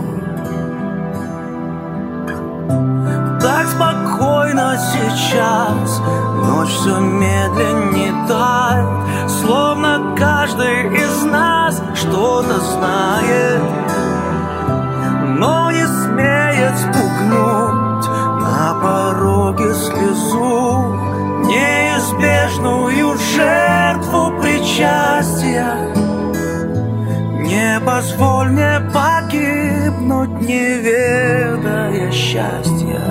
Так 3.41 3.67
спокойно 3.67 4.77
сейчас 4.77 6.01
Ночь 6.47 6.69
все 6.69 6.97
медленнее 6.97 8.13
тает 8.25 9.29
Словно 9.29 10.15
каждый 10.17 10.95
из 10.95 11.23
нас 11.25 11.81
что-то 11.93 12.61
знает 12.61 13.61
но 15.37 15.69
не 15.69 15.85
смеет 15.85 16.77
спугнуть 16.77 17.14
пороге 19.45 19.73
слезу 19.75 20.95
неизбежную 21.45 23.15
жертву 23.17 24.41
причастия. 24.41 25.93
Не 27.43 27.79
позволь 27.85 28.49
мне 28.49 28.81
погибнуть, 28.91 30.41
не 30.41 30.77
ведая 30.79 32.11
счастья. 32.11 33.01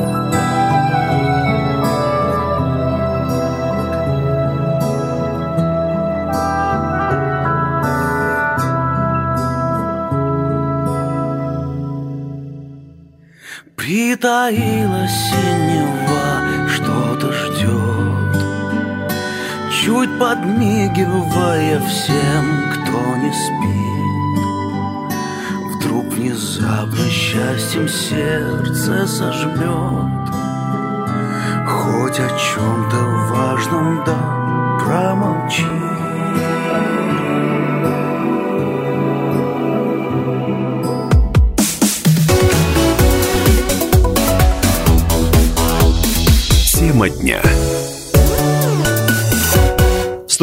Притаилась 13.77 15.34
Чуть 20.05 20.19
подмигивая 20.19 21.81
всем, 21.81 22.45
кто 22.73 23.17
не 23.17 23.33
спит 23.33 25.15
Вдруг 25.77 26.05
внезапно 26.13 27.09
счастьем 27.09 27.89
сердце 27.89 29.07
сожмет. 29.07 30.29
Хоть 31.67 32.21
о 32.21 32.29
чем-то 32.39 32.97
важном, 33.31 34.05
да 34.05 34.79
промолчи. 34.79 35.65
Тема 46.79 47.09
дня 47.09 47.41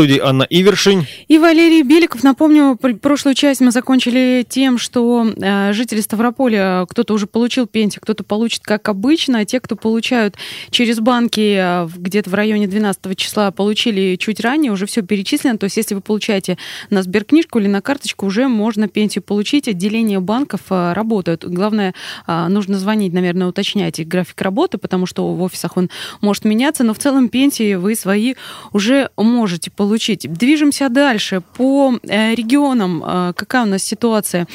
студии 0.01 0.17
Анна 0.17 0.48
Ивершин. 0.50 1.05
И 1.27 1.38
Валерий 1.38 1.84
Беликов. 1.84 2.24
Напомню, 2.24 2.75
прошлую 2.75 3.36
часть 3.36 3.62
мы 3.62 3.70
закончили 3.70 4.43
тем, 4.50 4.79
что 4.79 5.27
э, 5.38 5.74
жители 5.74 6.01
Ставрополя, 6.01 6.88
кто-то 6.89 7.13
уже 7.13 7.27
получил 7.27 7.67
пенсию, 7.67 8.01
кто-то 8.01 8.24
получит 8.24 8.63
как 8.63 8.89
обычно, 8.89 9.38
а 9.38 9.46
те, 9.46 9.60
кто 9.60 9.75
получают 9.75 10.38
через 10.72 11.00
банки 11.00 11.55
э, 11.55 11.88
где-то 11.96 12.31
в 12.31 12.34
районе 12.34 12.65
12 12.65 13.15
числа, 13.15 13.51
получили 13.51 14.15
чуть 14.15 14.39
ранее, 14.39 14.72
уже 14.72 14.88
все 14.88 15.03
перечислено. 15.03 15.60
То 15.60 15.65
есть 15.65 15.77
если 15.77 15.93
вы 15.93 16.01
получаете 16.01 16.58
на 16.89 17.03
сберкнижку 17.03 17.60
или 17.60 17.67
на 17.67 17.81
карточку, 17.81 18.25
уже 18.25 18.48
можно 18.48 18.88
пенсию 18.88 19.24
получить. 19.24 19.67
Отделения 19.67 20.20
банков 20.20 20.62
э, 20.72 20.93
работают. 20.93 21.46
Главное, 21.46 21.93
нужно 22.25 22.79
звонить, 22.79 23.13
наверное, 23.13 23.46
уточнять 23.46 24.03
график 24.08 24.41
работы, 24.41 24.79
потому 24.79 25.05
что 25.05 25.31
в 25.31 25.43
офисах 25.43 25.77
он 25.77 25.91
может 26.22 26.43
меняться, 26.43 26.84
но 26.84 26.96
в 26.96 26.98
целом 26.98 27.29
пенсии 27.29 27.75
вы 27.75 27.93
свои 27.93 28.34
уже 28.74 29.12
можете 29.15 29.70
получить. 29.70 29.90
Движемся 30.27 30.89
дальше. 30.89 31.41
По 31.55 31.93
э, 32.03 32.36
регионам 32.36 33.03
э, 33.05 33.33
какая 33.36 33.63
у 33.63 33.65
нас 33.65 33.83
ситуация? 33.83 34.48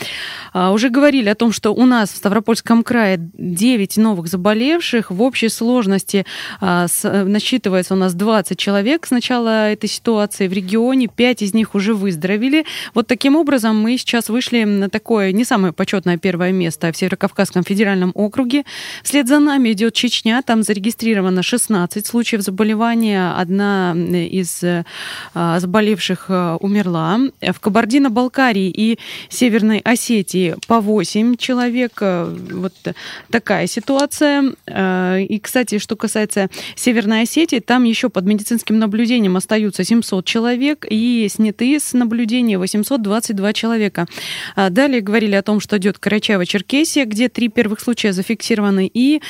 А, 0.53 0.73
уже 0.73 0.89
говорили 0.89 1.29
о 1.29 1.35
том, 1.35 1.53
что 1.53 1.73
у 1.75 1.87
нас 1.87 2.11
в 2.11 2.17
Ставропольском 2.17 2.83
крае 2.83 3.19
9 3.19 3.97
новых 3.99 4.29
заболевших. 4.29 5.11
В 5.11 5.23
общей 5.23 5.49
сложности 5.49 6.25
э, 6.61 6.87
насчитывается 7.03 7.95
у 7.95 7.97
нас 7.97 8.15
20 8.15 8.59
человек 8.59 9.07
с 9.07 9.11
начала 9.11 9.71
этой 9.71 9.89
ситуации 9.89 10.49
в 10.49 10.53
регионе. 10.53 11.09
5 11.09 11.43
из 11.43 11.55
них 11.55 11.75
уже 11.75 11.95
выздоровели. 11.95 12.65
Вот 12.95 13.07
таким 13.07 13.37
образом 13.37 13.79
мы 13.79 13.99
сейчас 13.99 14.29
вышли 14.29 14.65
на 14.65 14.89
такое 14.89 15.33
не 15.33 15.45
самое 15.45 15.73
почетное 15.73 16.19
первое 16.19 16.53
место 16.53 16.93
в 16.93 16.97
Северокавказском 16.97 17.65
федеральном 17.65 18.13
округе. 18.15 18.65
Вслед 19.03 19.29
за 19.29 19.39
нами 19.39 19.73
идет 19.73 19.95
Чечня. 19.95 20.43
Там 20.43 20.63
зарегистрировано 20.63 21.43
16 21.43 22.07
случаев 22.07 22.43
заболевания. 22.43 23.33
Одна 23.37 23.95
из 23.95 24.65
заболевших 25.35 26.27
а, 26.29 26.57
умерла. 26.57 27.19
В 27.41 27.61
Кабардино-Балкарии 27.61 28.73
и 28.75 28.99
Северной 29.29 29.79
Осетии 29.81 30.57
по 30.67 30.81
8 30.81 31.37
человек. 31.37 31.93
А, 32.01 32.35
вот 32.51 32.73
такая 33.31 33.67
ситуация. 33.67 34.55
И, 34.67 35.41
кстати, 35.43 35.79
что 35.79 35.97
касается 35.97 36.49
Северной 36.75 37.23
Осетии, 37.23 37.61
там 37.61 37.85
еще 37.85 38.09
под 38.09 38.25
медицинским 38.25 38.79
наблюдением 38.79 39.37
остаются 39.37 39.85
700 39.85 40.25
человек 40.25 40.87
и 40.89 41.29
сняты 41.31 41.79
с 41.79 41.93
наблюдения 41.93 42.59
822 42.59 43.53
человека. 43.53 44.07
Далее 44.57 45.01
говорили 45.01 45.35
о 45.35 45.43
том, 45.43 45.61
что 45.61 45.79
идет 45.79 45.99
Карачаево-Черкесия, 45.99 47.05
где 47.05 47.29
три 47.29 47.49
первых 47.49 47.81
случая 47.81 48.13
зафиксированы, 48.13 48.91
и 48.93 49.21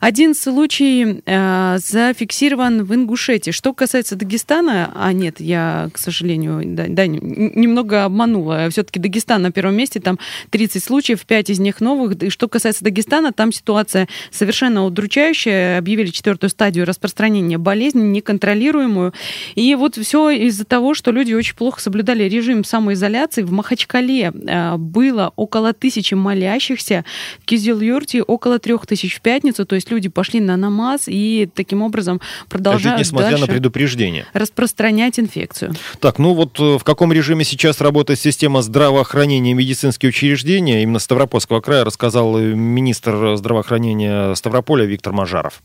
один 0.00 0.34
случай 0.34 1.22
зафиксирован 1.26 2.84
в 2.84 2.94
Ингушетии. 2.94 3.50
Что 3.50 3.72
касается 3.74 4.16
Дагестана, 4.16 4.92
а 4.94 5.12
нет, 5.12 5.29
я, 5.38 5.88
к 5.92 5.98
сожалению, 5.98 6.62
да, 6.64 6.86
да, 6.88 7.06
немного 7.06 8.04
обманула. 8.04 8.68
Все-таки 8.70 8.98
Дагестан 8.98 9.42
на 9.42 9.52
первом 9.52 9.76
месте, 9.76 10.00
там 10.00 10.18
30 10.50 10.82
случаев, 10.82 11.24
5 11.24 11.50
из 11.50 11.60
них 11.60 11.80
новых. 11.80 12.20
И 12.22 12.30
что 12.30 12.48
касается 12.48 12.82
Дагестана, 12.84 13.32
там 13.32 13.52
ситуация 13.52 14.08
совершенно 14.30 14.84
удручающая. 14.84 15.78
Объявили 15.78 16.08
четвертую 16.08 16.50
стадию 16.50 16.86
распространения 16.86 17.58
болезни, 17.58 18.00
неконтролируемую. 18.02 19.12
И 19.54 19.74
вот 19.74 19.96
все 19.96 20.30
из-за 20.30 20.64
того, 20.64 20.94
что 20.94 21.12
люди 21.12 21.32
очень 21.34 21.54
плохо 21.54 21.80
соблюдали 21.80 22.24
режим 22.24 22.64
самоизоляции. 22.64 23.42
В 23.42 23.52
Махачкале 23.52 24.32
а, 24.48 24.76
было 24.76 25.32
около 25.36 25.72
тысячи 25.72 26.14
молящихся, 26.14 27.04
в 27.40 27.44
Кизил-Юрте 27.44 28.22
около 28.22 28.58
трех 28.58 28.86
тысяч 28.86 29.16
в 29.16 29.20
пятницу. 29.20 29.64
То 29.64 29.74
есть 29.76 29.90
люди 29.90 30.08
пошли 30.08 30.40
на 30.40 30.56
намаз 30.56 31.04
и 31.06 31.48
таким 31.54 31.82
образом 31.82 32.20
продолжают 32.48 32.98
Жить, 32.98 33.06
несмотря 33.06 33.30
дальше 33.30 33.46
на 33.46 33.52
предупреждение. 33.52 34.26
распространять 34.32 35.18
инфекцию 35.20 35.40
инфекцию. 35.40 35.72
Так, 36.00 36.18
ну 36.18 36.34
вот 36.34 36.58
э, 36.58 36.78
в 36.78 36.84
каком 36.84 37.12
режиме 37.12 37.44
сейчас 37.44 37.80
работает 37.80 38.18
система 38.18 38.62
здравоохранения 38.62 39.52
и 39.52 39.54
медицинские 39.54 40.10
учреждения? 40.10 40.82
Именно 40.82 40.98
Ставропольского 40.98 41.60
края 41.60 41.84
рассказал 41.84 42.38
министр 42.38 43.36
здравоохранения 43.36 44.34
Ставрополя 44.34 44.84
Виктор 44.84 45.12
Мажаров. 45.12 45.62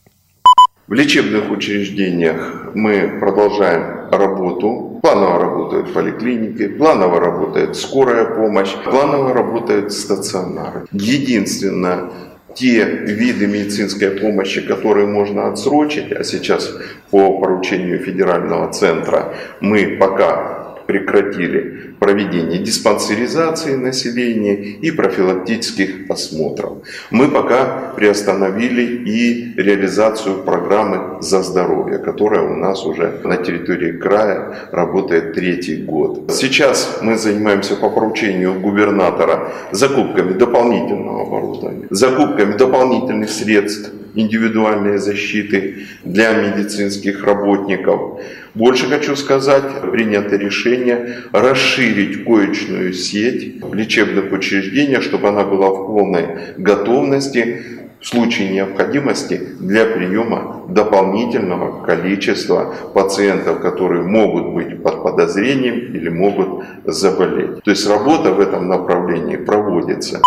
В 0.86 0.92
лечебных 0.92 1.50
учреждениях 1.50 2.70
мы 2.74 3.18
продолжаем 3.18 4.08
работу. 4.12 5.00
Планово 5.02 5.40
работают 5.40 5.92
поликлиники, 5.92 6.68
планово 6.68 7.18
работает 7.18 7.76
скорая 7.76 8.26
помощь, 8.26 8.72
планово 8.84 9.34
работают 9.34 9.92
стационары. 9.92 10.86
Единственное, 10.92 12.10
те 12.56 12.84
виды 12.84 13.46
медицинской 13.46 14.10
помощи, 14.10 14.60
которые 14.62 15.06
можно 15.06 15.48
отсрочить, 15.48 16.10
а 16.12 16.24
сейчас 16.24 16.74
по 17.10 17.38
поручению 17.38 17.98
федерального 17.98 18.72
центра 18.72 19.34
мы 19.60 19.96
пока 20.00 20.76
прекратили 20.86 21.94
проведение 21.98 22.58
диспансеризации 22.58 23.74
населения 23.74 24.54
и 24.54 24.90
профилактических 24.90 26.10
осмотров. 26.10 26.78
Мы 27.10 27.28
пока 27.28 27.92
приостановили 27.96 28.82
и 28.82 29.54
реализацию 29.56 30.42
программы 30.42 31.22
«За 31.22 31.42
здоровье», 31.42 31.98
которая 31.98 32.42
у 32.42 32.54
нас 32.54 32.84
уже 32.84 33.20
на 33.24 33.36
территории 33.36 33.92
края 33.92 34.68
работает 34.72 35.34
третий 35.34 35.76
год. 35.76 36.30
Сейчас 36.32 36.98
мы 37.02 37.16
занимаемся 37.16 37.76
по 37.76 37.90
поручению 37.90 38.60
губернатора 38.60 39.52
закупками 39.72 40.32
дополнительного 40.32 41.22
оборудования, 41.22 41.86
закупками 41.90 42.56
дополнительных 42.56 43.30
средств 43.30 43.90
индивидуальной 44.16 44.98
защиты 44.98 45.86
для 46.04 46.32
медицинских 46.32 47.24
работников. 47.24 48.20
Больше 48.54 48.86
хочу 48.86 49.14
сказать, 49.16 49.64
принято 49.92 50.36
решение 50.36 51.16
расширить 51.32 51.85
коечную 52.24 52.92
сеть 52.92 53.62
лечебных 53.72 54.32
учреждений, 54.32 55.00
чтобы 55.00 55.28
она 55.28 55.44
была 55.44 55.70
в 55.70 55.86
полной 55.86 56.26
готовности 56.56 57.62
в 58.00 58.06
случае 58.06 58.50
необходимости 58.50 59.40
для 59.58 59.86
приема 59.86 60.64
дополнительного 60.68 61.84
количества 61.84 62.74
пациентов, 62.94 63.60
которые 63.60 64.02
могут 64.02 64.54
быть 64.54 64.82
под 64.82 65.02
подозрением 65.02 65.94
или 65.94 66.08
могут 66.08 66.64
заболеть. 66.84 67.62
То 67.64 67.70
есть 67.70 67.88
работа 67.88 68.32
в 68.32 68.40
этом 68.40 68.68
направлении 68.68 69.36
проводится. 69.36 70.20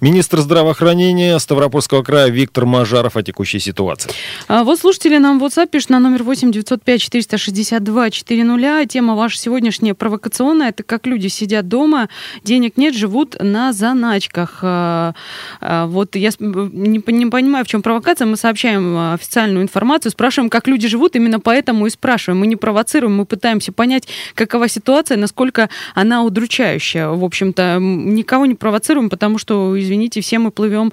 Министр 0.00 0.40
здравоохранения 0.40 1.38
Ставропольского 1.38 2.02
края 2.02 2.28
Виктор 2.28 2.66
Мажаров 2.66 3.16
о 3.16 3.22
текущей 3.22 3.58
ситуации. 3.58 4.10
А 4.48 4.64
вот 4.64 4.78
слушатели 4.78 5.18
нам 5.18 5.38
в 5.38 5.44
WhatsApp 5.44 5.68
пишут 5.68 5.90
на 5.90 5.98
номер 5.98 6.22
8 6.22 6.52
905 6.52 7.00
462 7.00 8.10
400. 8.10 8.86
Тема 8.86 9.14
ваша 9.14 9.38
сегодняшняя 9.38 9.94
провокационная. 9.94 10.68
Это 10.68 10.82
как 10.82 11.06
люди 11.06 11.28
сидят 11.28 11.68
дома, 11.68 12.08
денег 12.44 12.76
нет, 12.76 12.94
живут 12.94 13.36
на 13.40 13.72
заначках. 13.72 14.58
А, 14.62 15.14
а, 15.60 15.86
вот 15.86 16.16
я 16.16 16.30
не, 16.38 17.02
не 17.06 17.26
понимаю, 17.26 17.64
в 17.64 17.68
чем 17.68 17.82
провокация. 17.82 18.26
Мы 18.26 18.36
сообщаем 18.36 19.14
официальную 19.14 19.62
информацию, 19.62 20.12
спрашиваем, 20.12 20.50
как 20.50 20.66
люди 20.68 20.88
живут. 20.88 21.16
Именно 21.16 21.40
поэтому 21.40 21.86
и 21.86 21.90
спрашиваем. 21.90 22.40
Мы 22.40 22.46
не 22.46 22.56
провоцируем, 22.56 23.16
мы 23.16 23.26
пытаемся 23.26 23.72
понять, 23.72 24.08
какова 24.34 24.68
ситуация, 24.68 25.16
насколько 25.16 25.68
она 25.94 26.22
удручающая. 26.22 27.08
В 27.08 27.24
общем-то, 27.24 27.78
никого 27.80 28.46
не 28.46 28.54
провоцируем, 28.54 29.10
потому 29.10 29.38
что, 29.38 29.71
извините, 29.78 30.20
все 30.20 30.38
мы 30.38 30.50
плывем 30.50 30.92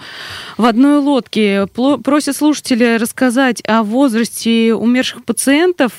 в 0.58 0.66
одной 0.66 1.00
лодке. 1.00 1.68
Просят 2.04 2.36
слушатели 2.36 2.98
рассказать 2.98 3.62
о 3.66 3.84
возрасте 3.84 4.74
умерших 4.74 5.24
пациентов. 5.24 5.92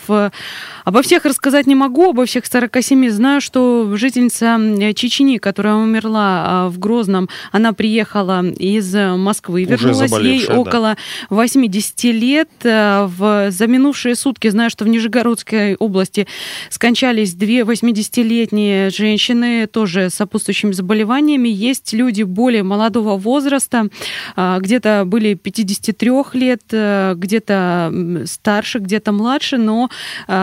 Обо 0.84 1.02
всех 1.02 1.24
рассказать 1.24 1.66
не 1.66 1.74
могу, 1.74 2.10
обо 2.10 2.24
всех 2.24 2.46
47 2.46 3.08
знаю, 3.10 3.40
что 3.40 3.90
жительница 3.96 4.58
Чечни, 4.94 5.38
которая 5.38 5.74
умерла 5.74 6.44
а, 6.46 6.68
в 6.68 6.78
Грозном, 6.78 7.28
она 7.52 7.72
приехала 7.72 8.44
из 8.44 8.94
Москвы, 8.94 9.64
вернулась 9.64 10.12
ей 10.20 10.46
да. 10.46 10.54
около 10.54 10.96
80 11.28 12.04
лет. 12.04 12.48
А, 12.64 13.06
в, 13.06 13.50
за 13.50 13.66
минувшие 13.66 14.14
сутки 14.14 14.48
знаю, 14.48 14.70
что 14.70 14.84
в 14.84 14.88
Нижегородской 14.88 15.76
области 15.76 16.26
скончались 16.70 17.34
две 17.34 17.60
80-летние 17.60 18.90
женщины, 18.90 19.66
тоже 19.66 20.10
с 20.10 20.14
сопутствующими 20.14 20.72
заболеваниями. 20.72 21.48
Есть 21.48 21.92
люди 21.92 22.22
более 22.22 22.62
молодого 22.70 23.18
возраста, 23.18 23.88
а, 24.36 24.58
где-то 24.60 25.04
были 25.06 25.34
53 25.34 26.10
лет, 26.34 26.62
где-то 26.70 27.92
старше, 28.24 28.78
где-то 28.78 29.12
младше, 29.12 29.58
но 29.58 29.90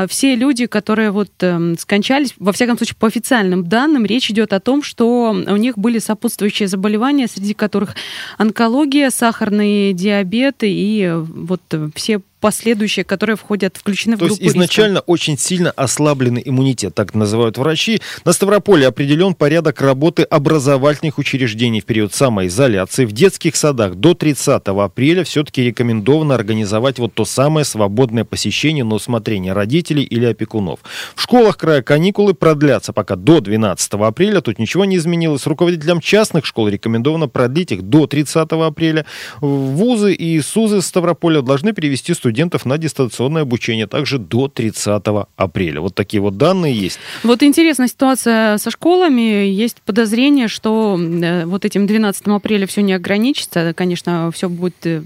все 0.08 0.28
те 0.28 0.36
люди, 0.36 0.66
которые 0.66 1.12
вот 1.12 1.30
э, 1.40 1.76
скончались, 1.80 2.34
во 2.38 2.52
всяком 2.52 2.76
случае, 2.76 2.98
по 3.00 3.08
официальным 3.08 3.66
данным, 3.66 4.06
речь 4.06 4.30
идет 4.30 4.52
о 4.52 4.60
том, 4.60 4.84
что 4.84 5.30
у 5.30 5.56
них 5.56 5.78
были 5.78 6.00
сопутствующие 6.00 6.68
заболевания, 6.68 7.28
среди 7.28 7.54
которых 7.54 7.96
онкология, 8.38 9.10
сахарный 9.10 9.94
диабет 9.94 10.64
и 10.64 11.04
э, 11.04 11.18
вот 11.18 11.62
э, 11.72 11.90
все 11.96 12.20
последующие, 12.40 13.04
которые 13.04 13.36
входят, 13.36 13.78
включены 13.78 14.16
в 14.16 14.20
То 14.20 14.26
группу 14.26 14.44
есть 14.44 14.56
изначально 14.56 14.98
риска. 14.98 15.04
очень 15.08 15.38
сильно 15.38 15.72
ослабленный 15.72 16.42
иммунитет, 16.46 16.96
так 16.96 17.14
называют 17.14 17.58
врачи. 17.58 18.02
На 18.26 18.34
Ставрополе 18.34 18.88
определен 18.88 19.34
порядок 19.34 19.82
работы 19.82 20.24
образовательных 20.24 21.18
учреждений 21.18 21.82
в 21.82 21.86
период 21.86 22.14
самоизоляции. 22.14 23.06
В 23.06 23.12
детских 23.12 23.56
садах 23.56 23.96
до 23.96 24.14
30 24.14 24.62
апреля 24.68 25.24
все-таки 25.24 25.64
рекомендовано 25.64 26.36
организовать 26.36 27.00
вот 27.00 27.14
то 27.14 27.26
самое 27.26 27.66
свободное 27.66 28.24
посещение 28.24 28.84
на 28.84 28.96
усмотрение 28.96 29.54
родителей 29.54 30.04
или 30.04 30.26
опекунов. 30.26 30.80
В 31.16 31.22
школах 31.22 31.58
края 31.58 31.82
каникулы 31.82 32.34
продлятся 32.34 32.94
пока 32.94 33.16
до 33.16 33.42
12 33.42 33.94
апреля. 33.94 34.42
Тут 34.42 34.60
ничего 34.60 34.86
не 34.86 34.98
изменилось. 34.98 35.48
Руководителям 35.48 36.00
частных 36.00 36.46
школ 36.46 36.68
рекомендовано 36.68 37.28
продлить 37.28 37.72
их 37.72 37.82
до 37.82 38.08
30 38.08 38.52
апреля. 38.52 39.06
Вузы 39.42 40.14
и 40.14 40.40
СУЗы 40.42 40.82
Ставрополя 40.82 41.42
должны 41.42 41.74
перевести 41.74 42.14
студентов 42.14 42.28
студентов 42.38 42.66
на 42.68 42.78
дистанционное 42.78 43.42
обучение 43.42 43.88
также 43.88 44.20
до 44.20 44.48
30 44.48 45.02
апреля. 45.38 45.82
Вот 45.82 45.96
такие 45.96 46.22
вот 46.22 46.38
данные 46.38 46.72
есть. 46.76 47.00
Вот 47.24 47.42
интересная 47.42 47.88
ситуация 47.88 48.60
со 48.60 48.70
школами. 48.70 49.48
Есть 49.48 49.82
подозрение, 49.84 50.48
что 50.48 51.00
э, 51.00 51.46
вот 51.46 51.66
этим 51.66 51.88
12 51.88 52.28
апреля 52.28 52.68
все 52.68 52.82
не 52.82 52.94
ограничится. 52.94 53.74
Конечно, 53.76 54.30
все 54.32 54.50
будет 54.50 54.76
э, 54.84 55.02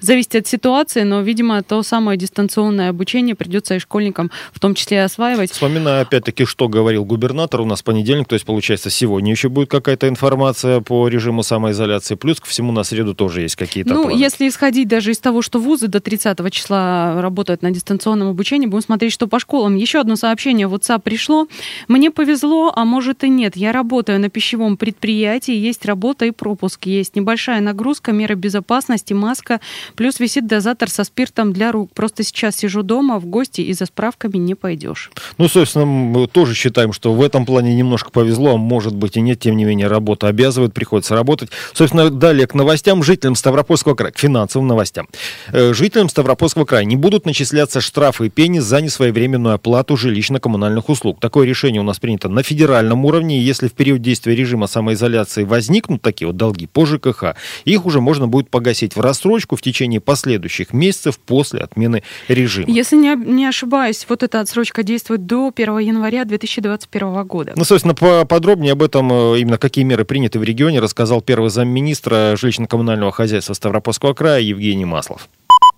зависеть 0.00 0.34
от 0.34 0.46
ситуации, 0.48 1.02
но, 1.04 1.20
видимо, 1.20 1.62
то 1.62 1.80
самое 1.84 2.18
дистанционное 2.18 2.90
обучение 2.90 3.36
придется 3.36 3.76
и 3.76 3.78
школьникам 3.78 4.32
в 4.52 4.58
том 4.58 4.74
числе 4.74 5.04
осваивать. 5.04 5.52
Вспоминаю 5.52 6.02
опять-таки, 6.02 6.44
что 6.44 6.66
говорил 6.68 7.04
губернатор 7.04 7.60
у 7.60 7.66
нас 7.66 7.82
понедельник, 7.82 8.26
то 8.26 8.34
есть, 8.34 8.44
получается, 8.44 8.90
сегодня 8.90 9.30
еще 9.30 9.48
будет 9.48 9.70
какая-то 9.70 10.08
информация 10.08 10.80
по 10.80 11.06
режиму 11.06 11.44
самоизоляции, 11.44 12.16
плюс 12.16 12.40
ко 12.40 12.46
всему 12.48 12.72
на 12.72 12.82
среду 12.82 13.14
тоже 13.14 13.42
есть 13.42 13.54
какие-то 13.54 13.94
Ну, 13.94 14.02
планы. 14.08 14.18
если 14.18 14.48
исходить 14.48 14.88
даже 14.88 15.12
из 15.12 15.18
того, 15.18 15.40
что 15.40 15.60
вузы 15.60 15.86
до 15.86 16.00
30 16.00 16.40
числа 16.54 17.20
работают 17.20 17.62
на 17.62 17.70
дистанционном 17.70 18.28
обучении. 18.28 18.66
Будем 18.66 18.84
смотреть, 18.84 19.12
что 19.12 19.26
по 19.26 19.38
школам. 19.38 19.74
Еще 19.76 20.00
одно 20.00 20.16
сообщение 20.16 20.66
в 20.66 20.74
WhatsApp 20.74 21.00
пришло. 21.02 21.48
Мне 21.88 22.10
повезло, 22.10 22.72
а 22.74 22.84
может 22.84 23.24
и 23.24 23.28
нет. 23.28 23.56
Я 23.56 23.72
работаю 23.72 24.20
на 24.20 24.30
пищевом 24.30 24.76
предприятии, 24.76 25.54
есть 25.54 25.84
работа 25.84 26.24
и 26.24 26.30
пропуск 26.30 26.86
есть. 26.86 27.16
Небольшая 27.16 27.60
нагрузка, 27.60 28.12
меры 28.12 28.36
безопасности, 28.36 29.12
маска, 29.12 29.60
плюс 29.96 30.20
висит 30.20 30.46
дозатор 30.46 30.88
со 30.88 31.04
спиртом 31.04 31.52
для 31.52 31.72
рук. 31.72 31.90
Просто 31.92 32.22
сейчас 32.22 32.56
сижу 32.56 32.82
дома, 32.82 33.18
в 33.18 33.26
гости 33.26 33.60
и 33.60 33.72
за 33.72 33.86
справками 33.86 34.36
не 34.36 34.54
пойдешь. 34.54 35.10
Ну, 35.38 35.48
собственно, 35.48 35.84
мы 35.84 36.26
тоже 36.28 36.54
считаем, 36.54 36.92
что 36.92 37.12
в 37.12 37.20
этом 37.20 37.44
плане 37.44 37.74
немножко 37.74 38.10
повезло, 38.10 38.54
а 38.54 38.56
может 38.56 38.94
быть 38.94 39.16
и 39.16 39.20
нет, 39.20 39.40
тем 39.40 39.56
не 39.56 39.64
менее, 39.64 39.88
работа 39.88 40.28
обязывает, 40.28 40.72
приходится 40.72 41.14
работать. 41.14 41.50
Собственно, 41.72 42.10
далее 42.10 42.46
к 42.46 42.54
новостям. 42.54 43.02
Жителям 43.02 43.34
Ставропольского 43.34 43.94
края, 43.94 44.12
к 44.12 44.18
финансовым 44.18 44.68
новостям. 44.68 45.08
Э, 45.52 45.74
жителям 45.74 46.08
Ставропольского 46.08 46.43
Ставропольского 46.44 46.66
края 46.66 46.84
не 46.84 46.96
будут 46.96 47.24
начисляться 47.24 47.80
штрафы 47.80 48.26
и 48.26 48.28
пени 48.28 48.58
за 48.58 48.82
несвоевременную 48.82 49.54
оплату 49.54 49.94
жилищно-коммунальных 49.94 50.82
услуг. 50.88 51.18
Такое 51.18 51.46
решение 51.46 51.80
у 51.80 51.84
нас 51.84 51.98
принято 51.98 52.28
на 52.28 52.42
федеральном 52.42 53.06
уровне. 53.06 53.38
И 53.38 53.40
если 53.40 53.66
в 53.66 53.72
период 53.72 54.02
действия 54.02 54.36
режима 54.36 54.66
самоизоляции 54.66 55.44
возникнут 55.44 56.02
такие 56.02 56.26
вот 56.26 56.36
долги 56.36 56.66
по 56.66 56.84
ЖКХ, 56.84 57.36
их 57.64 57.86
уже 57.86 58.02
можно 58.02 58.28
будет 58.28 58.50
погасить 58.50 58.94
в 58.94 59.00
рассрочку 59.00 59.56
в 59.56 59.62
течение 59.62 60.02
последующих 60.02 60.74
месяцев 60.74 61.18
после 61.18 61.60
отмены 61.60 62.02
режима. 62.28 62.70
Если 62.70 62.96
не, 62.96 63.16
не 63.16 63.46
ошибаюсь, 63.46 64.04
вот 64.06 64.22
эта 64.22 64.40
отсрочка 64.40 64.82
действует 64.82 65.24
до 65.24 65.50
1 65.54 65.78
января 65.78 66.26
2021 66.26 67.24
года. 67.24 67.54
Ну, 67.56 67.64
собственно, 67.64 67.94
подробнее 67.94 68.72
об 68.72 68.82
этом, 68.82 69.10
э, 69.10 69.40
именно 69.40 69.56
какие 69.56 69.84
меры 69.84 70.04
приняты 70.04 70.38
в 70.38 70.44
регионе, 70.44 70.80
рассказал 70.80 71.22
первый 71.22 71.48
замминистра 71.48 72.34
жилищно-коммунального 72.34 73.12
хозяйства 73.12 73.54
Ставропольского 73.54 74.12
края 74.12 74.42
Евгений 74.42 74.84
Маслов. 74.84 75.30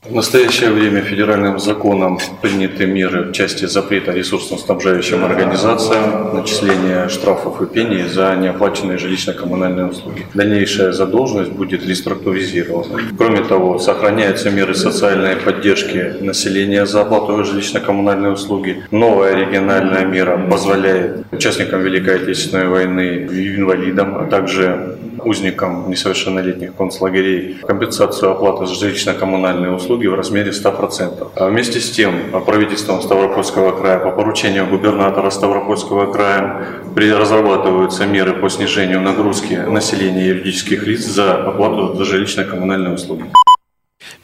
В 0.09 0.15
настоящее 0.15 0.71
время 0.71 1.01
федеральным 1.01 1.59
законом 1.59 2.21
приняты 2.41 2.87
меры 2.87 3.25
в 3.25 3.33
части 3.33 3.65
запрета 3.65 4.13
ресурсно-снабжающим 4.13 5.25
организациям, 5.25 6.37
начисления 6.37 7.09
штрафов 7.09 7.61
и 7.61 7.67
пений 7.67 8.05
за 8.05 8.37
неоплаченные 8.37 8.99
жилищно-коммунальные 8.99 9.91
услуги. 9.91 10.25
Дальнейшая 10.33 10.93
задолженность 10.93 11.51
будет 11.51 11.85
реструктуризирована. 11.85 13.01
Кроме 13.19 13.43
того, 13.43 13.81
сохраняются 13.81 14.51
меры 14.51 14.77
социальной 14.77 15.37
поддержки 15.37 16.15
населения 16.21 16.87
за 16.87 17.03
оплату 17.03 17.43
жилищно-коммунальной 17.45 18.33
услуги. 18.33 18.85
Новая 18.93 19.35
региональная 19.35 20.05
мера 20.05 20.39
позволяет 20.49 21.27
участникам 21.33 21.83
Великой 21.83 22.17
Отечественной 22.17 22.69
войны 22.69 23.29
инвалидам, 23.57 24.17
а 24.17 24.27
также 24.27 24.99
узникам 25.25 25.91
несовершеннолетних 25.91 26.75
концлагерей 26.75 27.57
компенсацию 27.67 28.31
оплаты 28.31 28.65
жилищно-коммунальные 28.65 29.75
услуги 29.75 29.96
в 30.05 30.15
размере 30.15 30.51
100%. 30.51 31.29
А 31.35 31.49
вместе 31.49 31.81
с 31.81 31.91
тем, 31.91 32.31
правительством 32.45 33.01
Ставропольского 33.01 33.73
края 33.73 33.99
по 33.99 34.11
поручению 34.11 34.67
губернатора 34.67 35.31
Ставропольского 35.31 36.13
края 36.13 36.83
разрабатываются 36.95 38.07
меры 38.07 38.35
по 38.35 38.49
снижению 38.49 39.01
нагрузки 39.01 39.55
населения 39.55 40.29
юридических 40.29 40.87
лиц 40.87 41.05
за 41.05 41.47
оплату 41.47 41.95
за 41.95 42.05
жилищно-коммунальные 42.05 42.95
услуги. 42.95 43.25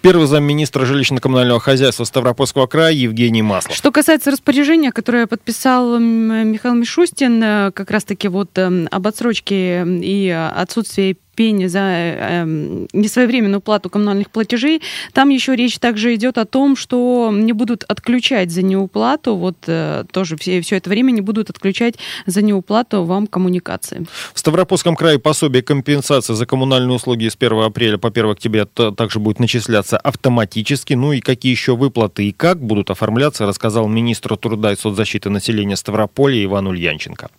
Первый 0.00 0.26
замминистра 0.26 0.85
жилищно-коммунального 0.85 1.61
хозяйства 1.61 2.04
Ставропольского 2.04 2.66
края 2.66 2.92
Евгений 2.92 3.42
Маслов. 3.42 3.74
Что 3.76 3.92
касается 3.92 4.30
распоряжения, 4.30 4.90
которое 4.92 5.26
подписал 5.26 5.98
Михаил 5.98 6.74
Мишустин, 6.74 7.42
э, 7.42 7.70
как 7.72 7.90
раз-таки 7.90 8.28
вот 8.28 8.50
эм, 8.58 8.88
об 8.90 9.06
отсрочке 9.06 9.85
и 9.85 10.28
отсутствии 10.30 11.16
пени 11.34 11.66
за 11.66 11.80
э, 11.80 12.44
несвоевременную 12.92 13.60
плату 13.60 13.90
коммунальных 13.90 14.30
платежей. 14.30 14.82
Там 15.12 15.28
еще 15.28 15.56
речь 15.56 15.78
также 15.78 16.14
идет 16.14 16.38
о 16.38 16.44
том, 16.44 16.76
что 16.76 17.30
не 17.32 17.52
будут 17.52 17.84
отключать 17.84 18.50
за 18.50 18.62
неуплату, 18.62 19.36
вот 19.36 19.56
э, 19.66 20.04
тоже 20.10 20.36
все, 20.36 20.60
все 20.60 20.76
это 20.76 20.90
время 20.90 21.10
не 21.10 21.20
будут 21.20 21.50
отключать 21.50 21.94
за 22.26 22.42
неуплату 22.42 23.04
вам 23.04 23.26
коммуникации. 23.26 24.06
В 24.34 24.38
Ставропольском 24.38 24.96
крае 24.96 25.18
пособие 25.18 25.62
компенсации 25.62 26.34
за 26.34 26.46
коммунальные 26.46 26.96
услуги 26.96 27.28
с 27.28 27.36
1 27.38 27.58
апреля 27.60 27.98
по 27.98 28.08
1 28.08 28.30
октября 28.30 28.66
также 28.66 29.18
будет 29.18 29.38
начисляться 29.40 29.96
автоматически. 29.98 30.94
Ну 30.94 31.12
и 31.12 31.20
какие 31.20 31.52
еще 31.52 31.76
выплаты 31.76 32.28
и 32.28 32.32
как 32.32 32.62
будут 32.62 32.90
оформляться, 32.90 33.46
рассказал 33.46 33.88
министр 33.88 34.36
труда 34.36 34.72
и 34.72 34.76
соцзащиты 34.76 35.30
населения 35.30 35.76
Ставрополя 35.76 36.42
Иван 36.44 36.66
Ульянченко. 36.66 37.30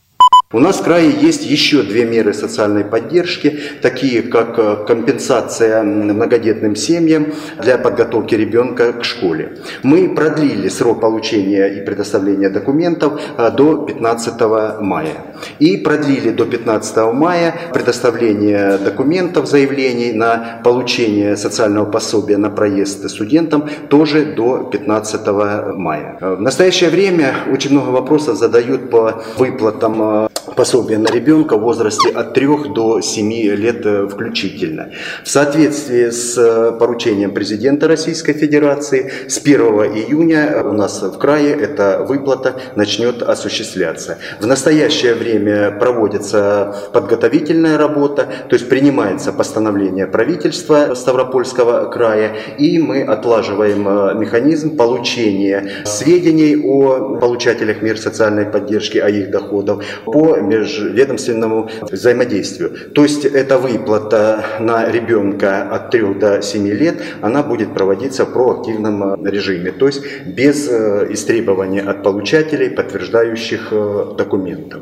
У 0.54 0.60
нас 0.60 0.78
в 0.80 0.84
крае 0.84 1.10
есть 1.10 1.44
еще 1.48 1.82
две 1.82 2.06
меры 2.06 2.32
социальной 2.32 2.86
поддержки, 2.86 3.60
такие 3.82 4.22
как 4.22 4.60
э, 4.60 4.86
компенсация 4.86 5.82
многодетным 5.82 6.76
семьям 6.76 7.34
для 7.60 7.80
подготовки 7.80 8.36
ребенка 8.36 8.94
к 8.94 9.04
школе. 9.04 9.58
Мы 9.82 10.14
продлили 10.14 10.70
срок 10.70 11.02
получения 11.02 11.66
и 11.70 11.84
предоставления 11.84 12.50
документов 12.50 13.20
э, 13.36 13.50
до 13.50 13.78
15 13.78 14.42
мая. 14.82 15.16
И 15.58 15.78
продлили 15.78 16.30
до 16.30 16.46
15 16.46 16.98
мая 17.14 17.56
предоставление 17.74 18.78
документов, 18.78 19.48
заявлений 19.48 20.14
на 20.14 20.62
получение 20.64 21.36
социального 21.36 21.86
пособия 21.86 22.38
на 22.38 22.52
проезд 22.52 23.10
студентам 23.10 23.68
тоже 23.90 24.24
до 24.24 24.70
15 24.72 25.28
мая. 25.74 26.16
Э, 26.22 26.36
в 26.36 26.42
настоящее 26.42 26.92
время 26.92 27.34
очень 27.52 27.72
много 27.72 27.90
вопросов 27.90 28.38
задают 28.38 28.92
по 28.92 29.24
выплатам 29.40 30.30
пособие 30.56 30.98
на 30.98 31.08
ребенка 31.08 31.58
в 31.58 31.62
возрасте 31.62 32.10
от 32.10 32.34
3 32.34 32.48
до 32.74 33.02
7 33.02 33.32
лет 33.56 33.86
э, 33.86 34.08
включительно. 34.08 34.92
В 35.24 35.30
соответствии 35.30 36.10
с 36.10 36.38
э, 36.38 36.78
поручением 36.78 37.34
президента 37.34 37.88
Российской 37.88 38.34
Федерации 38.34 39.12
с 39.28 39.38
1 39.38 39.62
июня 39.62 40.62
у 40.64 40.74
нас 40.74 41.02
в 41.02 41.18
крае 41.18 41.54
эта 41.54 42.06
выплата 42.08 42.56
начнет 42.76 43.22
осуществляться. 43.22 44.18
В 44.40 44.46
настоящее 44.46 45.14
время 45.14 45.72
проводится 45.72 46.76
подготовительная 46.94 47.78
работа, 47.78 48.28
то 48.50 48.56
есть 48.56 48.70
принимается 48.70 49.32
постановление 49.32 50.08
правительства 50.08 50.94
Ставропольского 50.96 51.90
края, 51.90 52.36
и 52.58 52.80
мы 52.80 53.02
отлаживаем 53.04 53.88
э, 53.88 54.14
механизм 54.16 54.76
получения 54.76 55.70
сведений 55.86 56.56
о 56.56 57.18
получателях 57.20 57.82
мер 57.82 57.98
социальной 57.98 58.46
поддержки, 58.46 58.98
о 58.98 59.10
их 59.10 59.32
доходах 59.32 59.84
по 60.06 60.33
межведомственному 60.42 61.70
взаимодействию. 61.92 62.72
То 62.94 63.04
есть 63.04 63.26
эта 63.26 63.58
выплата 63.58 64.46
на 64.60 64.90
ребенка 64.90 65.64
от 65.64 65.92
3 65.92 66.14
до 66.16 66.42
7 66.42 66.68
лет, 66.68 66.96
она 67.22 67.44
будет 67.44 67.74
проводиться 67.74 68.26
в 68.26 68.34
проактивном 68.34 69.26
режиме, 69.26 69.72
то 69.72 69.88
есть 69.88 70.04
без 70.26 70.68
э, 70.70 71.08
истребования 71.12 71.82
от 71.82 72.04
получателей 72.04 72.70
подтверждающих 72.70 73.70
э, 73.72 74.06
документов. 74.18 74.82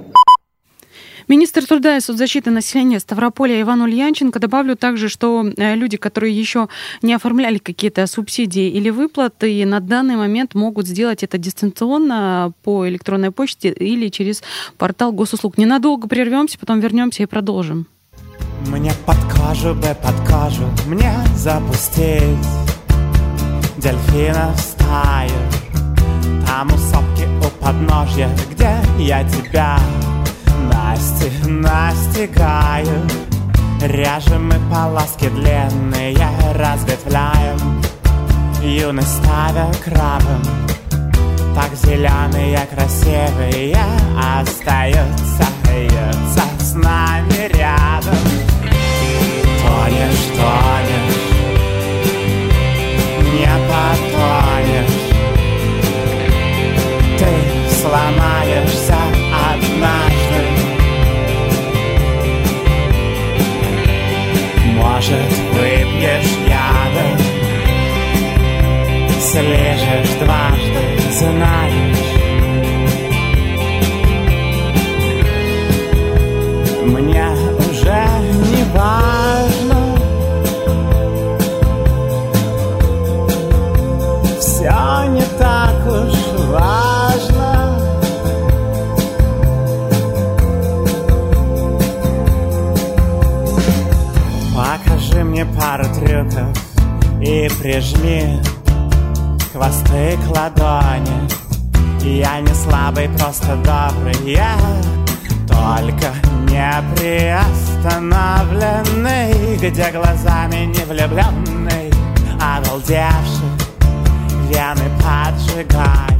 Министр 1.31 1.65
труда 1.65 1.95
и 1.95 2.01
соцзащиты 2.01 2.51
населения 2.51 2.99
Ставрополя 2.99 3.61
Иван 3.61 3.81
Ульянченко 3.83 4.37
добавлю 4.37 4.75
также, 4.75 5.07
что 5.07 5.45
э, 5.55 5.75
люди, 5.75 5.95
которые 5.95 6.37
еще 6.37 6.67
не 7.01 7.13
оформляли 7.13 7.57
какие-то 7.57 8.05
субсидии 8.05 8.67
или 8.67 8.89
выплаты, 8.89 9.65
на 9.65 9.79
данный 9.79 10.17
момент 10.17 10.55
могут 10.55 10.87
сделать 10.87 11.23
это 11.23 11.37
дистанционно 11.37 12.51
по 12.63 12.85
электронной 12.85 13.31
почте 13.31 13.69
или 13.69 14.09
через 14.09 14.43
портал 14.77 15.13
госуслуг. 15.13 15.57
Ненадолго 15.57 16.09
прервемся, 16.09 16.59
потом 16.59 16.81
вернемся 16.81 17.23
и 17.23 17.27
продолжим. 17.27 17.87
Мне 18.67 18.91
под 19.05 19.15
кожу 19.33 19.73
бы 19.73 19.95
под 20.03 20.27
кожу 20.27 20.65
мне 20.85 21.13
запустить 21.37 22.45
Дельфина 23.77 24.53
стаю 24.57 25.31
Там 26.45 26.67
у 26.73 26.77
сопки 26.77 27.25
у 27.39 27.63
подножья, 27.63 28.29
где 28.51 28.75
я 28.99 29.23
тебя 29.23 29.79
Насти 30.71 31.31
настигаю 31.47 33.07
Ряжем 33.81 34.47
мы 34.47 34.55
полоски 34.73 35.29
длинные 35.29 36.15
Разветвляем. 36.53 37.81
Юность 38.61 39.17
ставя 39.17 39.71
крабом 39.83 40.41
Так 41.55 41.73
зеленые, 41.83 42.67
красивые 42.73 43.77
Остаются, 44.39 45.51
остаются 45.71 46.43
с 46.59 46.73
нами 46.73 47.47
рядом. 47.53 48.15
Тонешь, 49.61 50.25
тонешь. 50.35 51.21
Не 53.33 53.51
потонешь. 53.69 54.97
Ты 57.17 57.29
сломаешься 57.81 58.70
Может, 65.01 65.33
выпьешь 65.53 66.31
яда 66.47 67.05
Слежешь 69.19 70.13
дважды, 70.19 70.60
прижми 97.61 98.41
хвосты 99.53 100.17
к 100.17 100.27
ладони 100.35 101.29
Я 102.01 102.41
не 102.41 102.53
слабый, 102.55 103.07
просто 103.09 103.55
добрый, 103.57 104.15
я 104.25 104.57
только 105.47 106.11
не 106.49 106.73
приостановленный 106.95 109.57
Где 109.57 109.91
глазами 109.91 110.65
не 110.65 110.83
влюбленный, 110.85 111.91
обалдевший 112.41 113.51
Вены 114.49 114.89
поджигаю 114.99 116.17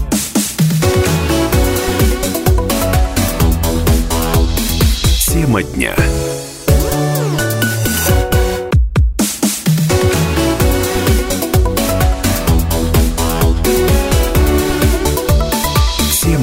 Тема 5.26 5.64
дня. 5.64 5.96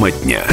Тема 0.08 0.24
дня. 0.24 0.46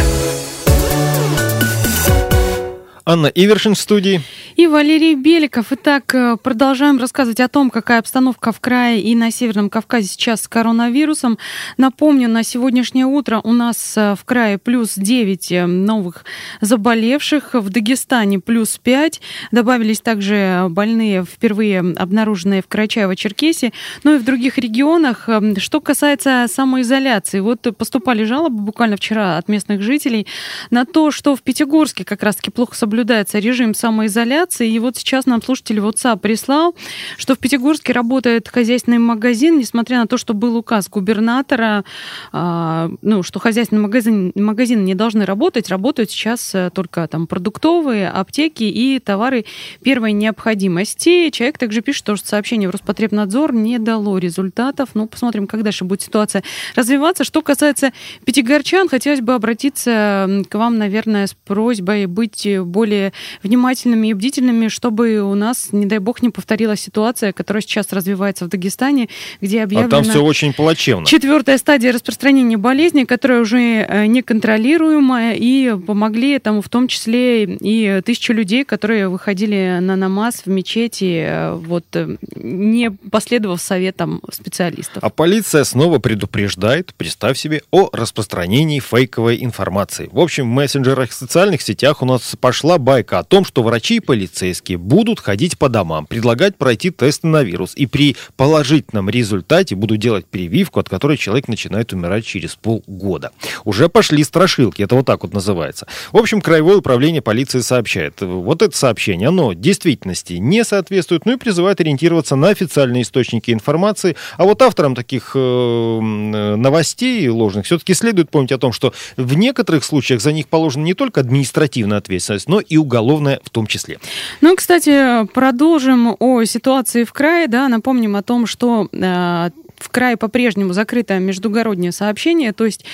Анна 3.06 3.28
Ивершин 3.28 3.76
в 3.76 3.80
студии. 3.80 4.22
И 4.56 4.68
Валерий 4.68 5.16
Беликов. 5.16 5.74
Итак, 5.74 6.16
э, 6.16 6.38
продолжаем 6.42 6.98
рассказывать 6.98 7.42
о 7.42 7.50
том, 7.50 7.70
какая 7.70 8.00
обстановка 8.00 8.54
в 8.54 8.62
крае 8.62 9.02
и 9.02 9.14
на 9.14 9.30
Северном 9.30 9.70
Кавказе 9.70 10.08
сейчас 10.08 10.44
с 10.44 10.48
коронавирусом. 10.48 11.38
Напомню, 11.76 12.30
на 12.30 12.42
сегодняшнее 12.44 13.06
утро 13.06 13.42
у 13.44 13.52
нас 13.52 13.98
э, 13.98 14.16
в 14.18 14.24
крае 14.24 14.58
плюс 14.58 14.94
9 14.96 15.52
э, 15.52 15.66
новых 15.66 16.24
заболевших, 16.62 17.54
в 17.54 17.70
Дагестане 17.70 18.40
плюс 18.40 18.78
5. 18.78 19.20
Добавились 19.52 20.00
также 20.00 20.68
больные, 20.70 21.26
впервые 21.26 21.82
обнаруженные 21.82 22.62
в 22.62 22.70
Карачаево-Черкесии, 22.70 23.74
ну 24.06 24.16
и 24.16 24.18
в 24.20 24.24
других 24.24 24.58
регионах. 24.58 25.28
Что 25.58 25.82
касается 25.82 26.46
самоизоляции, 26.50 27.42
вот 27.42 27.68
поступали 27.78 28.24
жалобы 28.24 28.62
буквально 28.62 28.96
вчера 28.96 29.38
от 29.38 29.50
местных 29.50 29.82
жителей 29.82 30.28
на 30.70 30.86
то, 30.86 31.12
что 31.12 31.36
в 31.36 31.42
Пятигорске 31.42 32.06
как 32.06 32.24
раз-таки 32.24 32.52
плохо 32.52 32.74
соблюдается 32.74 33.40
режим 33.40 33.74
самоизоляции. 33.74 34.45
И 34.62 34.80
вот 34.80 34.98
сейчас 34.98 35.26
нам 35.26 35.42
слушатель 35.42 35.80
WhatsApp 35.80 36.20
прислал, 36.20 36.76
что 37.18 37.36
в 37.36 37.40
Пятигорске 37.40 37.94
работает 37.94 38.48
хозяйственный 38.48 39.00
магазин, 39.00 39.58
несмотря 39.58 40.00
на 40.00 40.08
то, 40.08 40.18
что 40.18 40.34
был 40.34 40.56
указ 40.58 40.90
губернатора, 40.90 41.84
а, 42.32 42.90
ну, 43.02 43.24
что 43.24 43.40
хозяйственные 43.40 43.82
магазин, 43.82 44.32
магазины 44.36 44.82
не 44.82 44.96
должны 44.96 45.26
работать, 45.26 45.70
работают 45.70 46.12
сейчас 46.12 46.54
э, 46.54 46.70
только 46.74 47.08
там 47.08 47.28
продуктовые, 47.28 48.10
аптеки 48.10 48.64
и 48.64 49.00
товары 49.00 49.46
первой 49.84 50.12
необходимости. 50.14 51.30
Человек 51.30 51.58
также 51.58 51.82
пишет, 51.82 52.00
что 52.00 52.16
сообщение 52.18 52.70
в 52.70 52.72
Роспотребнадзор 52.72 53.54
не 53.54 53.80
дало 53.80 54.18
результатов. 54.18 54.90
Ну, 54.94 55.08
посмотрим, 55.08 55.48
как 55.48 55.64
дальше 55.64 55.86
будет 55.86 56.02
ситуация 56.02 56.44
развиваться. 56.76 57.24
Что 57.24 57.42
касается 57.42 57.92
пятигорчан, 58.26 58.90
хотелось 58.90 59.22
бы 59.22 59.34
обратиться 59.34 60.44
к 60.50 60.56
вам, 60.56 60.78
наверное, 60.78 61.28
с 61.28 61.34
просьбой 61.34 62.06
быть 62.06 62.48
более 62.62 63.14
внимательными 63.44 64.10
и 64.10 64.14
бдительными, 64.14 64.35
чтобы 64.70 65.22
у 65.22 65.36
нас, 65.36 65.70
не 65.72 65.86
дай 65.86 66.00
бог, 66.00 66.22
не 66.22 66.30
повторилась 66.30 66.82
ситуация, 66.82 67.34
которая 67.34 67.62
сейчас 67.62 67.92
развивается 67.92 68.46
в 68.46 68.50
Дагестане, 68.50 69.10
где 69.42 69.64
объявлена... 69.64 69.98
А 69.98 70.02
там 70.02 70.04
все 70.04 70.24
очень 70.24 70.54
плачевно. 70.54 71.06
Четвертая 71.06 71.58
стадия 71.58 71.92
распространения 71.92 72.58
болезни, 72.58 73.04
которая 73.04 73.42
уже 73.42 73.60
э, 73.60 74.06
неконтролируемая, 74.06 75.36
и 75.36 75.76
помогли 75.76 76.32
этому 76.32 76.62
в 76.62 76.70
том 76.70 76.88
числе 76.88 77.44
и 77.44 78.02
тысячи 78.02 78.32
людей, 78.32 78.64
которые 78.64 79.10
выходили 79.10 79.80
на 79.82 79.96
намаз 79.96 80.44
в 80.46 80.48
мечети, 80.48 81.26
э, 81.28 81.54
вот 81.54 81.86
э, 81.94 82.18
не 82.36 82.92
последовав 82.92 83.62
советам 83.62 84.22
специалистов. 84.32 85.04
А 85.04 85.10
полиция 85.10 85.64
снова 85.64 86.00
предупреждает, 86.00 86.94
представь 86.96 87.38
себе, 87.38 87.62
о 87.72 87.90
распространении 87.92 88.80
фейковой 88.80 89.44
информации. 89.44 90.10
В 90.12 90.20
общем, 90.20 90.46
в 90.46 90.54
мессенджерах 90.54 91.10
и 91.10 91.14
социальных 91.14 91.62
сетях 91.62 92.02
у 92.02 92.06
нас 92.06 92.36
пошла 92.40 92.78
байка 92.78 93.20
о 93.20 93.24
том, 93.24 93.46
что 93.46 93.64
врачи 93.64 93.98
и 93.98 94.00
полицейские 94.26 94.80
будут 94.80 95.20
ходить 95.20 95.58
по 95.58 95.70
домам, 95.70 96.08
предлагать 96.08 96.58
пройти 96.58 96.90
тесты 96.90 97.28
на 97.28 97.44
вирус, 97.44 97.74
и 97.76 97.86
при 97.86 98.16
положительном 98.38 99.10
результате 99.10 99.76
будут 99.76 100.00
делать 100.00 100.26
прививку, 100.26 100.80
от 100.80 100.90
которой 100.90 101.18
человек 101.18 101.48
начинает 101.48 101.94
умирать 101.94 102.26
через 102.26 102.56
полгода. 102.56 103.32
Уже 103.66 103.88
пошли 103.88 104.24
страшилки, 104.24 104.82
это 104.82 104.96
вот 104.96 105.06
так 105.06 105.22
вот 105.24 105.34
называется. 105.34 105.88
В 106.12 106.18
общем, 106.18 106.42
Краевое 106.42 106.78
управление 106.78 107.22
полиции 107.22 107.60
сообщает, 107.60 108.22
вот 108.22 108.62
это 108.62 108.76
сообщение, 108.76 109.30
оно 109.30 109.54
действительности 109.54 110.34
не 110.34 110.64
соответствует, 110.64 111.26
ну 111.26 111.34
и 111.34 111.38
призывает 111.38 111.80
ориентироваться 111.80 112.36
на 112.36 112.50
официальные 112.50 113.04
источники 113.04 113.52
информации, 113.52 114.16
а 114.38 114.46
вот 114.46 114.62
авторам 114.62 114.96
таких 114.96 115.34
э, 115.36 116.00
новостей 116.00 117.28
ложных 117.30 117.66
все-таки 117.66 117.94
следует 117.94 118.32
помнить 118.32 118.52
о 118.52 118.58
том, 118.58 118.74
что 118.74 118.94
в 119.18 119.36
некоторых 119.36 119.84
случаях 119.84 120.22
за 120.22 120.32
них 120.32 120.48
положена 120.48 120.84
не 120.84 120.94
только 120.96 121.22
административная 121.22 122.00
ответственность, 122.00 122.50
но 122.50 122.60
и 122.60 122.78
уголовная 122.78 123.40
в 123.44 123.50
том 123.50 123.68
числе. 123.68 124.00
Ну, 124.42 124.56
кстати, 124.56 125.26
продолжим 125.28 126.16
о 126.20 126.44
ситуации 126.46 127.04
в 127.04 127.14
крае, 127.14 127.48
да, 127.48 127.68
напомним 127.68 128.16
о 128.16 128.24
том, 128.24 128.46
что 128.46 128.88
э, 128.92 129.50
в 129.78 129.90
крае 129.90 130.18
по-прежнему 130.18 130.74
закрыто 130.74 131.20
междугороднее 131.20 131.92
сообщение, 131.92 132.54
то 132.54 132.66
есть 132.66 132.86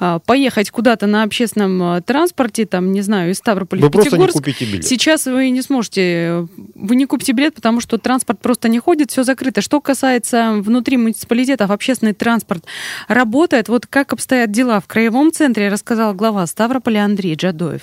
э, 0.00 0.18
поехать 0.24 0.70
куда-то 0.70 1.06
на 1.06 1.22
общественном 1.22 1.96
э, 1.96 2.00
транспорте, 2.02 2.66
там, 2.66 2.92
не 2.92 3.02
знаю, 3.02 3.30
из 3.30 3.38
Ставрополя 3.38 3.82
вы 3.82 3.88
в 3.88 3.90
Пятигорск, 3.90 4.16
просто 4.16 4.38
не 4.38 4.42
купите 4.42 4.64
билет. 4.64 4.86
сейчас 4.86 5.26
вы 5.26 5.50
не 5.50 5.62
сможете, 5.62 6.46
вы 6.74 6.96
не 6.96 7.06
купите 7.06 7.32
билет, 7.32 7.54
потому 7.54 7.80
что 7.80 7.98
транспорт 7.98 8.40
просто 8.40 8.68
не 8.68 8.78
ходит, 8.78 9.10
все 9.10 9.24
закрыто. 9.24 9.60
Что 9.60 9.80
касается 9.80 10.54
внутри 10.56 10.96
муниципалитетов, 10.96 11.70
общественный 11.70 12.14
транспорт 12.14 12.64
работает. 13.08 13.68
Вот 13.68 13.86
как 13.86 14.12
обстоят 14.12 14.50
дела 14.50 14.80
в 14.80 14.86
краевом 14.86 15.32
центре, 15.32 15.68
рассказал 15.68 16.14
глава 16.14 16.46
Ставрополя 16.46 17.04
Андрей 17.04 17.34
Джадоев 17.34 17.82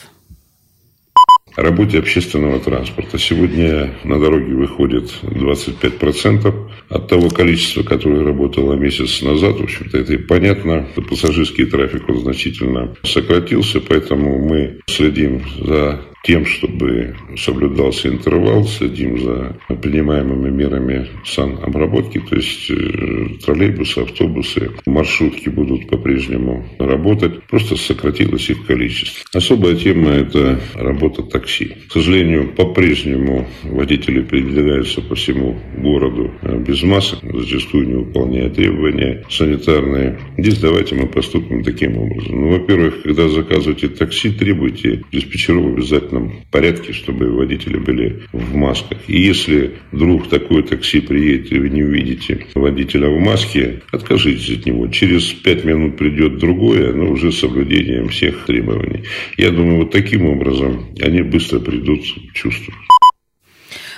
о 1.60 1.62
работе 1.62 2.00
общественного 2.00 2.60
транспорта. 2.60 3.18
Сегодня 3.18 3.94
на 4.06 4.20
дороге 4.20 4.54
выходит 4.54 5.12
25% 5.24 6.54
от 6.88 7.08
того 7.08 7.30
количества, 7.30 7.84
которое 7.84 8.24
работало 8.24 8.74
месяц 8.76 9.22
назад. 9.22 9.60
В 9.60 9.64
общем-то, 9.64 9.98
это 9.98 10.14
и 10.14 10.18
понятно. 10.18 10.88
Пассажирский 11.10 11.66
трафик 11.66 12.08
он 12.08 12.20
значительно 12.20 12.96
сократился, 13.04 13.82
поэтому 13.82 14.40
мы 14.40 14.80
следим 14.88 15.44
за 15.62 16.00
тем, 16.24 16.46
чтобы 16.46 17.16
соблюдался 17.38 18.10
интервал, 18.10 18.66
следим 18.66 19.20
за 19.20 19.56
принимаемыми 19.82 20.50
мерами 20.50 21.08
санобработки, 21.26 22.20
то 22.20 22.36
есть 22.36 22.70
э, 22.70 23.38
троллейбусы, 23.44 24.00
автобусы, 24.00 24.72
маршрутки 24.86 25.50
будут 25.50 25.88
по-прежнему 25.88 26.66
работать, 26.78 27.44
просто 27.44 27.76
сократилось 27.78 28.50
их 28.50 28.66
количество. 28.66 29.24
Особая 29.34 29.76
тема– 29.76 30.10
это 30.12 30.60
работа 30.76 31.24
такси. 31.24 31.76
К 31.88 31.94
сожалению, 31.94 32.50
по-прежнему 32.50 33.48
водители 33.64 34.22
передвигаются 34.22 35.02
по 35.02 35.16
всему 35.16 35.58
городу 35.78 36.32
э, 36.42 36.58
без 36.60 36.84
масок, 36.84 37.20
зачастую 37.24 37.88
не 37.88 37.96
выполняя 37.96 38.50
требования 38.50 39.24
санитарные. 39.30 40.20
Здесь 40.38 40.60
давайте 40.60 40.96
мы 40.96 41.08
поступим 41.08 41.64
таким 41.64 41.98
образом. 41.98 42.42
Ну, 42.42 42.50
во-первых, 42.50 43.04
когда 43.04 43.30
заказываете 43.30 43.88
такси, 43.88 44.32
требуйте 44.32 45.02
диспетчеров 45.12 45.66
обязательно 45.66 46.09
обязательном 46.10 46.46
порядке, 46.52 46.94
чтобы 46.94 47.32
водители 47.32 47.78
были 47.78 48.24
в 48.32 48.56
масках. 48.56 48.98
И 49.08 49.22
если 49.22 49.80
вдруг 49.92 50.30
такое 50.30 50.64
такси 50.64 51.00
приедет, 51.02 51.52
и 51.52 51.60
вы 51.60 51.70
не 51.70 51.84
увидите 51.84 52.48
водителя 52.56 53.10
в 53.10 53.20
маске, 53.20 53.82
откажитесь 53.92 54.60
от 54.60 54.66
него. 54.66 54.88
Через 54.88 55.26
пять 55.26 55.64
минут 55.64 55.98
придет 55.98 56.38
другое, 56.38 56.94
но 56.94 57.12
уже 57.12 57.32
с 57.32 57.40
соблюдением 57.40 58.10
всех 58.10 58.46
требований. 58.46 59.04
Я 59.38 59.52
думаю, 59.52 59.78
вот 59.78 59.92
таким 59.92 60.26
образом 60.26 60.88
они 61.02 61.22
быстро 61.22 61.60
придут 61.60 62.02
в 62.04 62.34
чувство. 62.34 62.74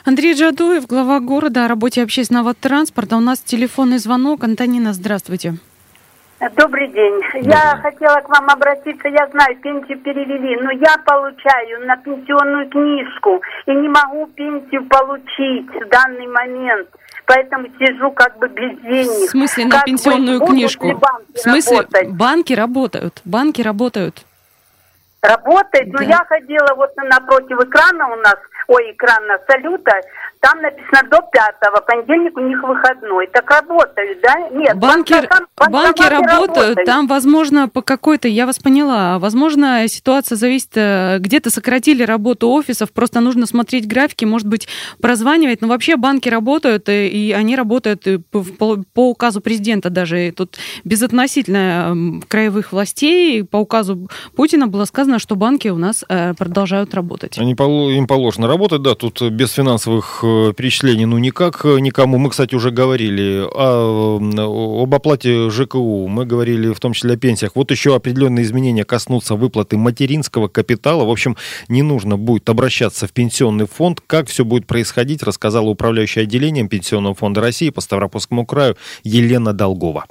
Андрей 0.03 0.33
Джадуев, 0.33 0.87
глава 0.87 1.19
города 1.19 1.65
о 1.65 1.67
работе 1.67 2.01
общественного 2.01 2.55
транспорта. 2.55 3.17
У 3.17 3.19
нас 3.19 3.39
телефонный 3.39 3.99
звонок. 3.99 4.43
Антонина, 4.43 4.93
здравствуйте. 4.93 5.57
Добрый 6.49 6.87
день. 6.87 7.21
Я 7.43 7.77
хотела 7.83 8.19
к 8.21 8.29
вам 8.29 8.49
обратиться. 8.49 9.07
Я 9.09 9.27
знаю, 9.27 9.55
пенсию 9.61 9.99
перевели, 9.99 10.59
но 10.61 10.71
я 10.71 10.97
получаю 11.05 11.85
на 11.85 11.95
пенсионную 11.97 12.67
книжку 12.67 13.41
и 13.67 13.71
не 13.75 13.87
могу 13.87 14.25
пенсию 14.27 14.87
получить 14.87 15.67
в 15.69 15.87
данный 15.89 16.25
момент. 16.25 16.89
Поэтому 17.27 17.67
сижу 17.77 18.11
как 18.11 18.39
бы 18.39 18.47
без 18.47 18.75
денег. 18.79 19.27
В 19.27 19.29
смысле 19.29 19.65
на 19.65 19.75
как 19.77 19.85
пенсионную 19.85 20.39
быть, 20.39 20.49
книжку? 20.49 20.87
В 21.35 21.37
смысле 21.37 21.77
работать? 21.77 22.09
банки 22.09 22.53
работают? 22.53 23.21
Банки 23.23 23.61
работают. 23.61 24.25
Работает, 25.21 25.91
Да. 25.91 25.99
но 25.99 26.03
я 26.09 26.25
ходила 26.25 26.73
вот 26.75 26.89
напротив 26.97 27.59
экрана 27.59 28.07
у 28.11 28.15
нас, 28.15 28.37
ой, 28.67 28.91
экрана 28.91 29.37
салюта, 29.47 30.01
там 30.41 30.59
написано 30.61 31.03
до 31.09 31.19
пятого, 31.31 31.81
понедельник 31.81 32.35
у 32.35 32.41
них 32.41 32.61
выходной. 32.63 33.27
Так 33.27 33.49
работают, 33.49 34.19
да? 34.23 34.49
Нет, 34.51 34.75
Банки, 34.77 35.13
банкомат- 35.13 35.71
банки 35.71 35.99
банкоматы 36.01 36.09
работают, 36.09 36.79
там, 36.85 37.07
возможно, 37.07 37.69
по 37.69 37.81
какой-то, 37.83 38.27
я 38.27 38.45
вас 38.47 38.57
поняла, 38.59 39.19
возможно, 39.19 39.87
ситуация 39.87 40.35
зависит, 40.35 40.71
э, 40.75 41.17
где-то 41.19 41.51
сократили 41.51 42.03
работу 42.03 42.49
офисов, 42.49 42.91
просто 42.91 43.19
нужно 43.21 43.45
смотреть 43.45 43.87
графики, 43.87 44.25
может 44.25 44.47
быть, 44.47 44.67
прозванивать, 44.99 45.61
но 45.61 45.67
вообще 45.67 45.95
банки 45.95 46.27
работают, 46.27 46.89
и, 46.89 47.07
и 47.07 47.31
они 47.33 47.55
работают 47.55 48.07
и 48.07 48.17
по, 48.17 48.43
по- 48.43 48.83
по 48.93 49.09
указу 49.11 49.41
президента 49.41 49.89
даже, 49.91 50.27
и 50.27 50.31
тут 50.31 50.57
безотносительно 50.83 51.89
м, 51.91 52.23
краевых 52.27 52.71
властей, 52.71 53.43
по 53.43 53.57
указу 53.57 54.09
Путина 54.35 54.67
было 54.67 54.85
сказано, 54.85 55.19
что 55.19 55.35
банки 55.35 55.67
у 55.67 55.77
нас 55.77 56.03
э, 56.09 56.33
продолжают 56.33 56.95
работать. 56.95 57.37
Они, 57.37 57.51
им 57.51 58.07
положено 58.07 58.47
работать, 58.47 58.81
да, 58.81 58.95
тут 58.95 59.21
без 59.21 59.51
финансовых 59.51 60.19
э, 60.23 60.30
перечислений, 60.55 61.05
ну, 61.05 61.17
никак 61.17 61.65
э, 61.65 61.79
никому. 61.79 62.17
Мы, 62.17 62.29
кстати, 62.29 62.55
уже 62.55 62.71
говорили 62.71 63.43
о, 63.43 64.19
э, 64.19 64.83
об 64.83 64.93
оплате 64.93 65.49
ЖКУ, 65.49 66.07
мы 66.07 66.25
говорили 66.25 66.73
в 66.73 66.79
том 66.79 66.93
числе 66.93 67.13
о 67.13 67.17
пенсиях. 67.17 67.51
Вот 67.55 67.71
еще 67.71 67.95
определенные 67.95 68.43
изменения 68.43 68.83
коснутся 68.83 69.35
выплаты 69.35 69.77
материнского 69.77 70.47
капитала. 70.47 71.05
В 71.05 71.09
общем, 71.09 71.37
не 71.67 71.81
нужно 71.81 72.17
будет 72.17 72.49
обращаться 72.49 73.07
в 73.07 73.13
пенсионный 73.13 73.67
фонд. 73.67 74.01
Как 74.05 74.27
все 74.27 74.45
будет 74.45 74.67
происходить, 74.67 75.23
рассказала 75.23 75.69
управляющая 75.69 76.23
отделением 76.23 76.67
Пенсионного 76.67 77.15
фонда 77.15 77.41
России 77.41 77.69
по 77.69 77.81
Ставропольскому 77.81 78.45
краю 78.45 78.77
Елена 79.03 79.53
Долгова. 79.53 80.05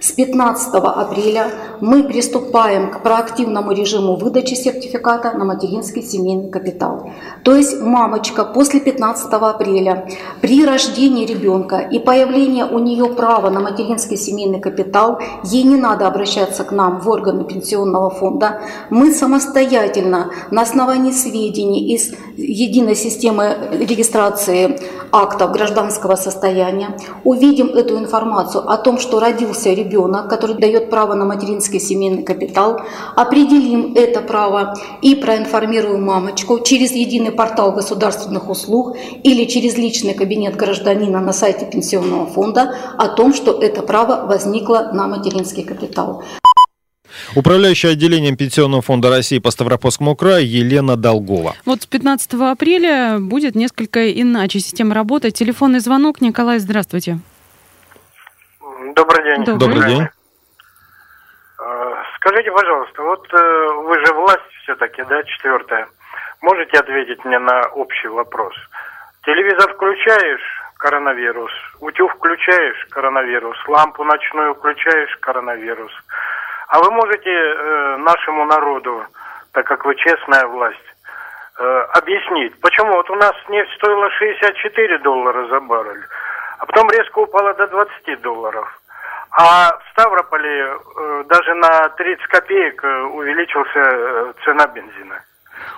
С 0.00 0.12
15 0.12 0.74
апреля 0.74 1.50
мы 1.80 2.04
приступаем 2.04 2.92
к 2.92 3.02
проактивному 3.02 3.72
режиму 3.72 4.14
выдачи 4.14 4.54
сертификата 4.54 5.32
на 5.36 5.44
материнский 5.44 6.02
семейный 6.02 6.50
капитал. 6.50 7.10
То 7.42 7.56
есть 7.56 7.80
мамочка 7.80 8.44
после 8.44 8.78
15 8.78 9.32
апреля 9.32 10.06
при 10.40 10.64
рождении 10.64 11.26
ребенка 11.26 11.78
и 11.78 11.98
появлении 11.98 12.62
у 12.62 12.78
нее 12.78 13.06
права 13.06 13.50
на 13.50 13.58
материнский 13.58 14.16
семейный 14.16 14.60
капитал, 14.60 15.18
ей 15.42 15.64
не 15.64 15.76
надо 15.76 16.06
обращаться 16.06 16.62
к 16.62 16.70
нам 16.70 17.00
в 17.00 17.08
органы 17.08 17.42
пенсионного 17.42 18.10
фонда. 18.10 18.60
Мы 18.90 19.12
самостоятельно 19.12 20.30
на 20.52 20.62
основании 20.62 21.10
сведений 21.10 21.92
из 21.92 22.14
единой 22.36 22.94
системы 22.94 23.56
регистрации 23.72 24.78
актов 25.10 25.50
гражданского 25.50 26.14
состояния 26.14 26.96
увидим 27.24 27.68
эту 27.68 27.98
информацию 27.98 28.70
о 28.70 28.76
том, 28.76 29.00
что 29.00 29.18
родился 29.18 29.70
ребенок 29.70 29.87
ребенок, 29.88 30.28
который 30.28 30.56
дает 30.56 30.90
право 30.90 31.14
на 31.14 31.24
материнский 31.24 31.80
семейный 31.80 32.22
капитал, 32.22 32.80
определим 33.16 33.94
это 33.94 34.20
право 34.20 34.74
и 35.02 35.14
проинформируем 35.14 36.04
мамочку 36.04 36.60
через 36.60 36.92
единый 36.92 37.32
портал 37.32 37.72
государственных 37.72 38.50
услуг 38.50 38.96
или 39.24 39.44
через 39.44 39.76
личный 39.76 40.14
кабинет 40.14 40.56
гражданина 40.56 41.20
на 41.20 41.32
сайте 41.32 41.66
пенсионного 41.66 42.26
фонда 42.26 42.74
о 42.96 43.08
том, 43.08 43.34
что 43.34 43.60
это 43.60 43.82
право 43.82 44.26
возникло 44.26 44.90
на 44.92 45.08
материнский 45.08 45.64
капитал. 45.64 46.22
Управляющая 47.34 47.90
отделением 47.90 48.36
Пенсионного 48.36 48.82
фонда 48.82 49.10
России 49.10 49.38
по 49.38 49.50
Ставропольскому 49.50 50.14
краю 50.14 50.46
Елена 50.46 50.96
Долгова. 50.96 51.54
Вот 51.64 51.82
с 51.82 51.86
15 51.86 52.34
апреля 52.34 53.18
будет 53.18 53.54
несколько 53.54 54.10
иначе 54.10 54.60
система 54.60 54.94
работы. 54.94 55.30
Телефонный 55.30 55.80
звонок. 55.80 56.20
Николай, 56.20 56.58
здравствуйте. 56.58 57.18
Добрый 58.78 59.24
день. 59.24 59.44
Добрый, 59.44 59.74
Добрый 59.74 59.94
день. 59.94 60.08
А, 61.58 62.04
скажите, 62.16 62.52
пожалуйста, 62.52 63.02
вот 63.02 63.26
э, 63.32 63.68
вы 63.74 64.06
же 64.06 64.14
власть 64.14 64.52
все-таки, 64.62 65.02
да, 65.02 65.22
четвертая. 65.24 65.88
Можете 66.42 66.78
ответить 66.78 67.24
мне 67.24 67.40
на 67.40 67.62
общий 67.70 68.06
вопрос? 68.06 68.54
Телевизор 69.24 69.74
включаешь, 69.74 70.62
коронавирус. 70.76 71.50
Утюг 71.80 72.14
включаешь, 72.14 72.86
коронавирус. 72.90 73.56
Лампу 73.66 74.04
ночную 74.04 74.54
включаешь, 74.54 75.16
коронавирус. 75.16 75.92
А 76.68 76.78
вы 76.78 76.92
можете 76.92 77.30
э, 77.30 77.96
нашему 77.96 78.44
народу, 78.44 79.04
так 79.52 79.66
как 79.66 79.84
вы 79.84 79.96
честная 79.96 80.46
власть, 80.46 80.94
э, 81.58 81.64
объяснить, 81.94 82.60
почему 82.60 82.92
вот 82.92 83.10
у 83.10 83.16
нас 83.16 83.34
нефть 83.48 83.74
стоила 83.74 84.08
64 84.10 84.98
доллара 84.98 85.48
за 85.48 85.58
баррель, 85.60 86.04
а 86.58 86.66
потом 86.66 86.90
резко 86.90 87.18
упала 87.20 87.54
до 87.54 87.66
20 87.66 88.20
долларов. 88.20 88.80
А 89.30 89.78
в 89.78 89.90
Ставрополе 89.92 90.74
э, 90.96 91.24
даже 91.28 91.54
на 91.54 91.88
30 91.90 92.26
копеек 92.26 92.82
э, 92.82 93.02
увеличился 93.02 93.78
э, 93.78 94.32
цена 94.44 94.66
бензина. 94.66 95.22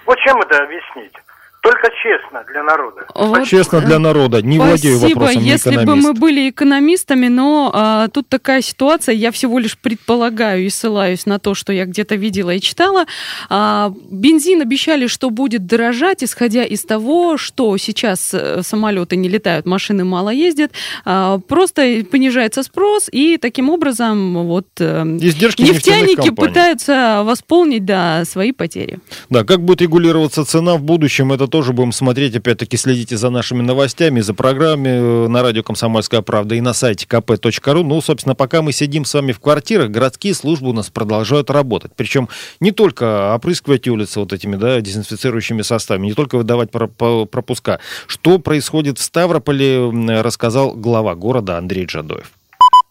Вот 0.06 0.18
чем 0.20 0.40
это 0.40 0.62
объяснить? 0.62 1.14
Только 1.62 1.90
честно 2.02 2.42
для 2.50 2.62
народа. 2.62 3.06
Вот, 3.14 3.46
честно 3.46 3.80
для 3.82 3.98
народа. 3.98 4.40
Не 4.40 4.58
владею 4.58 4.98
Спасибо, 4.98 5.18
вопросом, 5.18 5.42
не 5.42 5.50
если 5.50 5.84
бы 5.84 5.94
мы 5.94 6.14
были 6.14 6.48
экономистами, 6.48 7.28
но 7.28 7.70
а, 7.74 8.08
тут 8.08 8.28
такая 8.28 8.62
ситуация, 8.62 9.14
я 9.14 9.30
всего 9.30 9.58
лишь 9.58 9.76
предполагаю 9.76 10.64
и 10.64 10.70
ссылаюсь 10.70 11.26
на 11.26 11.38
то, 11.38 11.54
что 11.54 11.72
я 11.74 11.84
где-то 11.84 12.14
видела 12.14 12.54
и 12.54 12.60
читала. 12.60 13.04
А, 13.50 13.92
бензин 14.10 14.62
обещали, 14.62 15.06
что 15.06 15.28
будет 15.28 15.66
дорожать, 15.66 16.24
исходя 16.24 16.64
из 16.64 16.82
того, 16.84 17.36
что 17.36 17.76
сейчас 17.76 18.32
э, 18.32 18.62
самолеты 18.62 19.16
не 19.16 19.28
летают, 19.28 19.66
машины 19.66 20.04
мало 20.04 20.30
ездят, 20.30 20.72
а, 21.04 21.38
просто 21.38 22.02
понижается 22.10 22.62
спрос, 22.62 23.10
и 23.12 23.36
таким 23.36 23.68
образом 23.68 24.46
вот 24.46 24.66
э, 24.78 25.02
Издержки 25.20 25.60
нефтяники 25.60 26.30
пытаются 26.30 27.20
восполнить 27.22 27.84
да, 27.84 28.24
свои 28.24 28.52
потери. 28.52 28.98
Да, 29.28 29.44
как 29.44 29.60
будет 29.60 29.82
регулироваться 29.82 30.46
цена 30.46 30.76
в 30.76 30.82
будущем, 30.82 31.32
это 31.32 31.49
тоже 31.50 31.72
будем 31.74 31.92
смотреть. 31.92 32.34
Опять-таки 32.36 32.76
следите 32.76 33.16
за 33.16 33.28
нашими 33.28 33.60
новостями, 33.60 34.20
за 34.20 34.32
программами 34.32 34.88
э, 34.88 35.28
на 35.28 35.42
радио 35.42 35.62
«Комсомольская 35.62 36.22
правда» 36.22 36.54
и 36.54 36.60
на 36.60 36.72
сайте 36.72 37.06
kp.ru. 37.06 37.82
Ну, 37.82 38.00
собственно, 38.00 38.34
пока 38.34 38.62
мы 38.62 38.72
сидим 38.72 39.04
с 39.04 39.12
вами 39.12 39.32
в 39.32 39.40
квартирах, 39.40 39.90
городские 39.90 40.32
службы 40.34 40.70
у 40.70 40.72
нас 40.72 40.88
продолжают 40.88 41.50
работать. 41.50 41.92
Причем 41.94 42.28
не 42.60 42.70
только 42.70 43.34
опрыскивать 43.34 43.86
улицы 43.88 44.20
вот 44.20 44.32
этими 44.32 44.56
да, 44.56 44.80
дезинфицирующими 44.80 45.62
составами, 45.62 46.06
не 46.06 46.14
только 46.14 46.38
выдавать 46.38 46.70
пропуска. 46.70 47.80
Что 48.06 48.38
происходит 48.38 48.98
в 48.98 49.02
Ставрополе, 49.02 49.90
рассказал 50.20 50.72
глава 50.72 51.14
города 51.14 51.58
Андрей 51.58 51.84
Джадоев. 51.84 52.30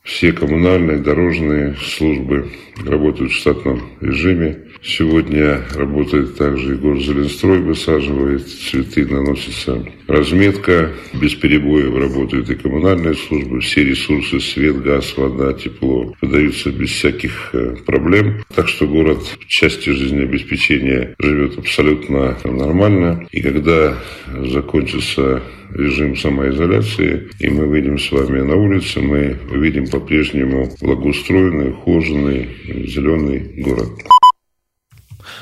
Все 0.04 0.32
коммунальные, 0.32 1.00
дорожные 1.00 1.76
службы 1.76 2.52
работают 2.86 3.32
в 3.32 3.36
штатном 3.36 3.90
режиме. 4.02 4.69
Сегодня 4.82 5.62
работает 5.76 6.38
также 6.38 6.76
и 6.76 6.78
горзеленстрой, 6.78 7.60
высаживает 7.60 8.48
цветы, 8.48 9.06
наносится 9.06 9.86
разметка. 10.08 10.92
Без 11.14 11.36
перебоев 11.36 11.96
работают 11.96 12.50
и 12.50 12.56
коммунальные 12.56 13.16
службы. 13.16 13.60
Все 13.60 13.84
ресурсы, 13.84 14.40
свет, 14.40 14.82
газ, 14.82 15.18
вода, 15.18 15.54
тепло 15.54 16.14
подаются 16.22 16.72
без 16.72 16.90
всяких 16.92 17.50
э, 17.54 17.76
проблем. 17.86 18.44
Так 18.56 18.70
что 18.70 18.88
город 18.88 19.20
в 19.40 19.48
части 19.48 19.90
жизнеобеспечения 19.90 21.16
живет 21.20 21.58
абсолютно 21.58 22.38
нормально. 22.46 23.28
И 23.32 23.42
когда 23.42 23.98
закончится 24.46 25.42
режим 25.74 26.16
самоизоляции, 26.16 27.30
и 27.40 27.50
мы 27.50 27.68
выйдем 27.68 28.00
с 28.00 28.12
вами 28.12 28.42
на 28.42 28.56
улицу, 28.56 29.02
мы 29.02 29.38
увидим 29.52 29.88
по-прежнему 29.88 30.70
благоустроенный, 30.82 31.72
ухоженный, 31.72 32.48
зеленый 32.88 33.40
город. 33.58 33.90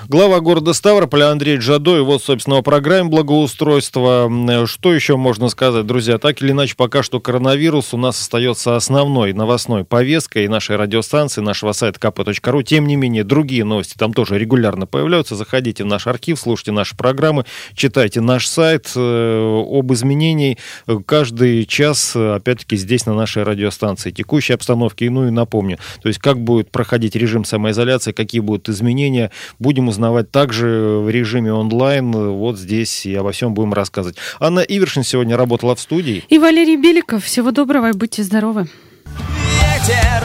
Глава 0.08 0.40
города 0.40 0.74
Ставрополя 0.74 1.32
Андрей 1.32 1.58
Джадой. 1.58 2.02
Вот, 2.02 2.24
собственно, 2.24 2.58
о 2.58 2.62
программе 2.62 3.10
благоустройства. 3.10 4.32
Что 4.66 4.94
еще 4.94 5.18
можно 5.18 5.50
сказать, 5.50 5.86
друзья? 5.86 6.18
Так 6.18 6.42
или 6.42 6.52
иначе, 6.52 6.76
пока 6.76 7.04
что 7.04 7.20
коронавирус 7.20 7.94
у 7.94 7.98
нас 7.98 8.20
остается 8.20 8.76
основной 8.76 9.34
новостной 9.34 9.84
повесткой 9.84 10.48
нашей 10.48 10.76
радиостанции, 10.76 11.42
нашего 11.42 11.72
сайта 11.72 12.00
kp.ru. 12.00 12.64
Тем 12.64 12.88
не 12.88 12.96
менее, 12.96 13.24
другие 13.24 13.64
новости 13.64 13.96
там 13.98 14.14
тоже 14.14 14.38
регулярно 14.38 14.86
появляются. 14.86 15.36
Заходите 15.36 15.84
в 15.84 15.88
наш 15.88 16.08
архив, 16.08 16.40
слушайте 16.40 16.72
наши 16.72 16.96
программы, 16.96 17.46
читайте 17.76 18.22
наш 18.22 18.48
сайт 18.48 18.92
э, 18.96 19.64
об 19.70 19.94
изменении 19.94 20.58
каждый 21.06 21.66
час, 21.66 22.16
опять-таки, 22.16 22.76
здесь 22.76 23.06
на 23.06 23.14
нашей 23.14 23.44
радиостанции. 23.44 24.12
Текущей 24.12 24.54
обстановки, 24.54 25.04
ну 25.06 25.28
и 25.28 25.32
напомню, 25.32 25.78
то 26.02 26.08
есть 26.08 26.20
как 26.20 26.40
будет 26.40 26.72
проходить 26.72 27.16
режим 27.16 27.46
самоизоляции, 27.46 28.12
какие 28.12 28.42
будут 28.42 28.70
изменения, 28.70 29.32
будем 29.78 29.90
узнавать 29.90 30.32
также 30.32 31.00
в 31.04 31.10
режиме 31.10 31.54
онлайн. 31.54 32.12
Вот 32.12 32.58
здесь 32.58 33.06
и 33.06 33.14
обо 33.14 33.32
всем 33.32 33.54
будем 33.54 33.74
рассказывать. 33.74 34.18
Анна 34.40 34.62
Ивершин 34.62 35.04
сегодня 35.04 35.38
работала 35.38 35.76
в 35.76 35.80
студии. 35.80 36.24
И 36.30 36.40
Валерий 36.40 36.78
Беликов. 36.78 37.24
Всего 37.24 37.52
доброго 37.52 37.90
и 37.90 37.94
будьте 37.94 38.24
здоровы. 38.24 38.68
Ветер 39.06 40.24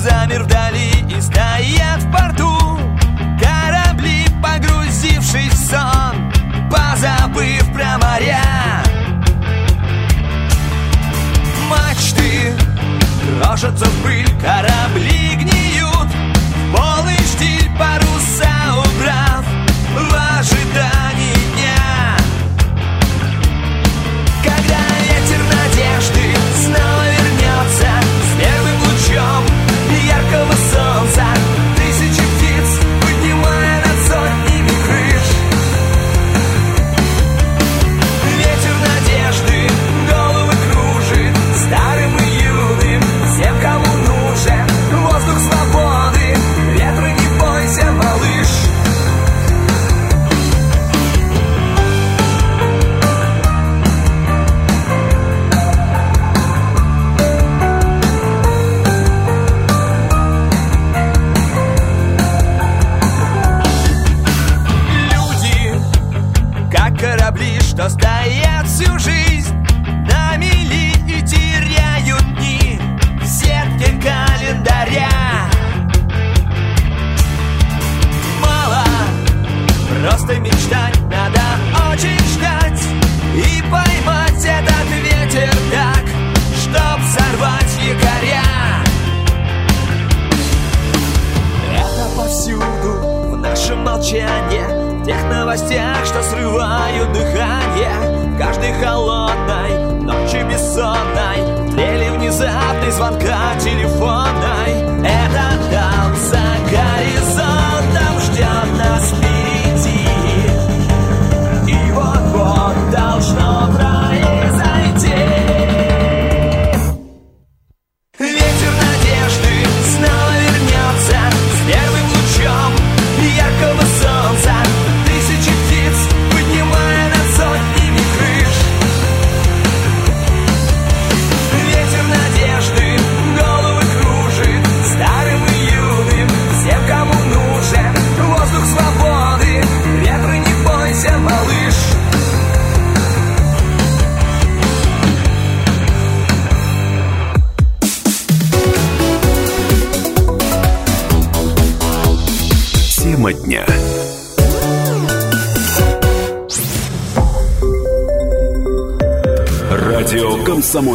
замер 0.00 0.44
вдали 0.44 0.90
и 1.10 1.20
стоят 1.20 2.02
в 2.02 2.12
порту 2.12 2.52
Корабли, 3.40 4.26
погрузившись 4.40 5.52
в 5.52 5.70
сон, 5.70 6.32
позабыв 6.70 7.64
про 7.72 7.98
моря 7.98 8.84
Мачты 11.68 12.52
крошатся 13.40 13.86
в 13.86 14.02
пыль, 14.04 14.28
корабли 14.40 15.31
паруса 18.98 19.31